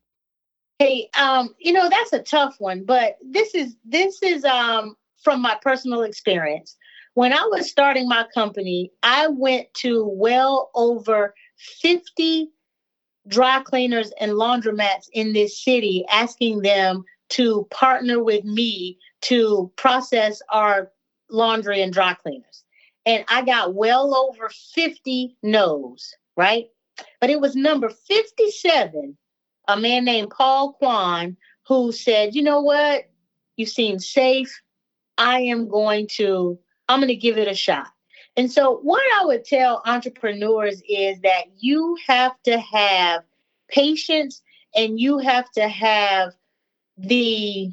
Hey, 0.79 1.09
um, 1.17 1.55
you 1.59 1.73
know 1.73 1.89
that's 1.89 2.13
a 2.13 2.21
tough 2.21 2.55
one, 2.59 2.83
but 2.85 3.17
this 3.23 3.55
is 3.55 3.75
this 3.85 4.21
is 4.21 4.43
um 4.45 4.95
from 5.23 5.41
my 5.41 5.57
personal 5.61 6.03
experience. 6.03 6.75
When 7.13 7.33
I 7.33 7.43
was 7.51 7.69
starting 7.69 8.07
my 8.07 8.25
company, 8.33 8.91
I 9.01 9.27
went 9.27 9.73
to 9.77 10.07
well 10.07 10.69
over 10.75 11.33
50 11.81 12.51
dry 13.27 13.61
cleaners 13.61 14.11
and 14.19 14.33
laundromats 14.33 15.09
in 15.13 15.33
this 15.33 15.61
city 15.63 16.05
asking 16.11 16.61
them 16.61 17.03
to 17.29 17.67
partner 17.71 18.23
with 18.23 18.45
me 18.45 18.97
to 19.27 19.69
process 19.75 20.41
our 20.49 20.91
laundry 21.29 21.81
and 21.81 21.91
dry 21.91 22.13
cleaners. 22.13 22.63
And 23.05 23.25
I 23.27 23.41
got 23.41 23.73
well 23.73 24.15
over 24.15 24.49
50 24.73 25.37
no's, 25.43 26.13
right? 26.35 26.67
But 27.19 27.29
it 27.29 27.41
was 27.41 27.55
number 27.55 27.89
57, 27.89 29.17
a 29.67 29.77
man 29.79 30.05
named 30.05 30.29
Paul 30.29 30.73
Kwan, 30.73 31.35
who 31.67 31.91
said, 31.91 32.35
you 32.35 32.41
know 32.41 32.61
what? 32.61 33.09
You 33.57 33.65
seem 33.65 33.99
safe. 33.99 34.61
I 35.17 35.41
am 35.41 35.67
going 35.67 36.07
to, 36.15 36.57
I'm 36.87 36.99
going 36.99 37.09
to 37.09 37.15
give 37.15 37.37
it 37.37 37.49
a 37.49 37.55
shot. 37.55 37.87
And 38.37 38.51
so, 38.51 38.77
what 38.83 39.01
I 39.19 39.25
would 39.25 39.45
tell 39.45 39.81
entrepreneurs 39.85 40.81
is 40.87 41.19
that 41.21 41.45
you 41.57 41.97
have 42.05 42.33
to 42.43 42.59
have 42.59 43.23
patience 43.67 44.41
and 44.75 44.99
you 44.99 45.17
have 45.17 45.49
to 45.51 45.67
have 45.67 46.33
the 46.97 47.71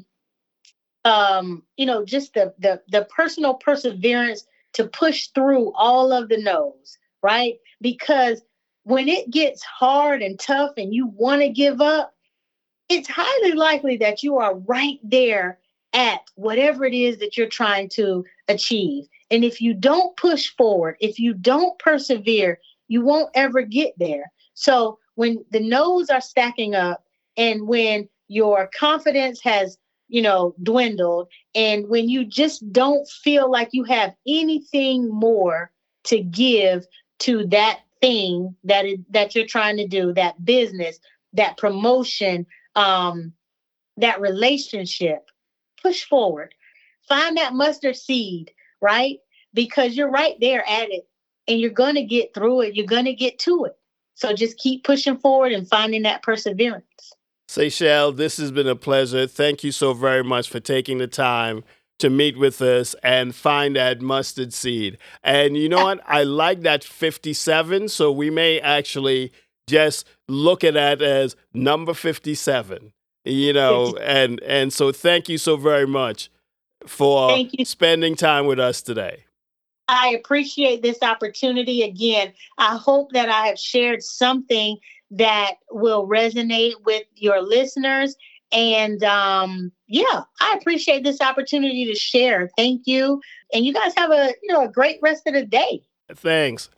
um 1.05 1.63
you 1.77 1.85
know 1.85 2.03
just 2.03 2.33
the 2.33 2.53
the 2.59 2.81
the 2.89 3.05
personal 3.05 3.53
perseverance 3.53 4.45
to 4.73 4.85
push 4.87 5.27
through 5.29 5.71
all 5.75 6.11
of 6.11 6.27
the 6.29 6.37
no's 6.37 6.97
right? 7.25 7.55
Because 7.81 8.43
when 8.83 9.09
it 9.09 9.31
gets 9.31 9.63
hard 9.63 10.21
and 10.21 10.39
tough 10.39 10.73
and 10.77 10.93
you 10.93 11.07
want 11.07 11.41
to 11.41 11.49
give 11.49 11.81
up 11.81 12.13
it's 12.87 13.09
highly 13.11 13.53
likely 13.53 13.97
that 13.97 14.21
you 14.21 14.37
are 14.37 14.55
right 14.59 14.99
there 15.01 15.57
at 15.93 16.19
whatever 16.35 16.85
it 16.85 16.93
is 16.93 17.17
that 17.17 17.35
you're 17.35 17.49
trying 17.49 17.89
to 17.89 18.23
achieve. 18.47 19.05
And 19.31 19.43
if 19.43 19.59
you 19.59 19.73
don't 19.73 20.15
push 20.17 20.55
forward 20.55 20.97
if 20.99 21.17
you 21.17 21.33
don't 21.33 21.77
persevere 21.79 22.59
you 22.87 23.03
won't 23.03 23.31
ever 23.33 23.63
get 23.63 23.93
there. 23.97 24.31
So 24.53 24.99
when 25.15 25.43
the 25.49 25.61
no's 25.61 26.11
are 26.11 26.21
stacking 26.21 26.75
up 26.75 27.03
and 27.37 27.67
when 27.67 28.07
your 28.27 28.69
confidence 28.77 29.41
has 29.41 29.79
you 30.07 30.21
know 30.21 30.55
dwindled. 30.63 31.27
And 31.53 31.87
when 31.87 32.09
you 32.09 32.25
just 32.25 32.71
don't 32.71 33.07
feel 33.07 33.49
like 33.49 33.69
you 33.71 33.83
have 33.85 34.13
anything 34.27 35.09
more 35.09 35.71
to 36.05 36.21
give 36.21 36.85
to 37.19 37.45
that 37.47 37.79
thing 38.01 38.55
that 38.63 38.85
is, 38.85 38.99
that 39.11 39.35
you're 39.35 39.47
trying 39.47 39.77
to 39.77 39.87
do 39.87 40.13
that 40.13 40.43
business 40.43 40.99
that 41.33 41.57
promotion 41.57 42.45
um 42.75 43.33
that 43.97 44.19
relationship 44.19 45.29
push 45.81 46.03
forward. 46.03 46.53
Find 47.07 47.37
that 47.37 47.53
mustard 47.53 47.95
seed 47.95 48.51
right? 48.85 49.17
Because 49.53 49.95
you're 49.95 50.11
right 50.11 50.35
there 50.39 50.67
at 50.67 50.89
it 50.91 51.07
and 51.47 51.59
you're 51.59 51.71
going 51.71 51.95
to 51.95 52.03
get 52.03 52.33
through 52.33 52.61
it. 52.61 52.75
You're 52.75 52.85
going 52.85 53.05
to 53.05 53.13
get 53.13 53.39
to 53.39 53.65
it. 53.65 53.73
So 54.13 54.33
just 54.33 54.57
keep 54.57 54.83
pushing 54.83 55.17
forward 55.17 55.51
and 55.51 55.67
finding 55.67 56.03
that 56.03 56.21
perseverance. 56.23 56.85
Saichelle, 57.55 58.13
this 58.15 58.35
has 58.35 58.51
been 58.51 58.67
a 58.67 58.75
pleasure. 58.75 59.27
Thank 59.27 59.63
you 59.63 59.71
so 59.71 59.93
very 59.93 60.23
much 60.25 60.49
for 60.49 60.59
taking 60.59 60.97
the 60.97 61.07
time 61.07 61.63
to 61.99 62.09
meet 62.09 62.37
with 62.37 62.61
us 62.61 62.95
and 63.01 63.33
find 63.33 63.77
that 63.77 64.01
mustard 64.01 64.53
seed. 64.53 64.97
And 65.23 65.55
you 65.55 65.69
know 65.69 65.85
what? 65.85 66.01
I 66.05 66.23
like 66.23 66.61
that 66.61 66.83
57. 66.83 67.87
So 67.87 68.11
we 68.11 68.29
may 68.29 68.59
actually 68.59 69.31
just 69.69 70.05
look 70.27 70.65
at 70.65 70.73
that 70.73 71.01
as 71.01 71.37
number 71.53 71.93
57. 71.93 72.91
You 73.23 73.53
know, 73.53 73.95
and 74.01 74.39
and 74.43 74.71
so 74.71 74.91
thank 74.91 75.29
you 75.29 75.39
so 75.39 75.57
very 75.57 75.87
much 75.87 76.29
for 76.85 77.35
spending 77.63 78.15
time 78.15 78.45
with 78.45 78.59
us 78.59 78.83
today. 78.83 79.25
I 79.87 80.09
appreciate 80.09 80.83
this 80.83 81.01
opportunity 81.01 81.83
again. 81.83 82.33
I 82.57 82.75
hope 82.75 83.13
that 83.13 83.29
I 83.29 83.47
have 83.47 83.57
shared 83.57 84.03
something 84.03 84.77
that 85.17 85.55
will 85.71 86.07
resonate 86.07 86.73
with 86.85 87.03
your 87.15 87.41
listeners. 87.41 88.15
And 88.51 89.03
um, 89.03 89.71
yeah, 89.87 90.23
I 90.39 90.57
appreciate 90.59 91.03
this 91.03 91.21
opportunity 91.21 91.85
to 91.85 91.95
share. 91.95 92.49
Thank 92.57 92.83
you. 92.85 93.21
And 93.53 93.65
you 93.65 93.73
guys 93.73 93.93
have 93.97 94.11
a 94.11 94.33
you 94.43 94.53
know 94.53 94.65
a 94.65 94.69
great 94.69 94.99
rest 95.01 95.23
of 95.27 95.33
the 95.33 95.45
day. 95.45 95.81
Thanks. 96.13 96.69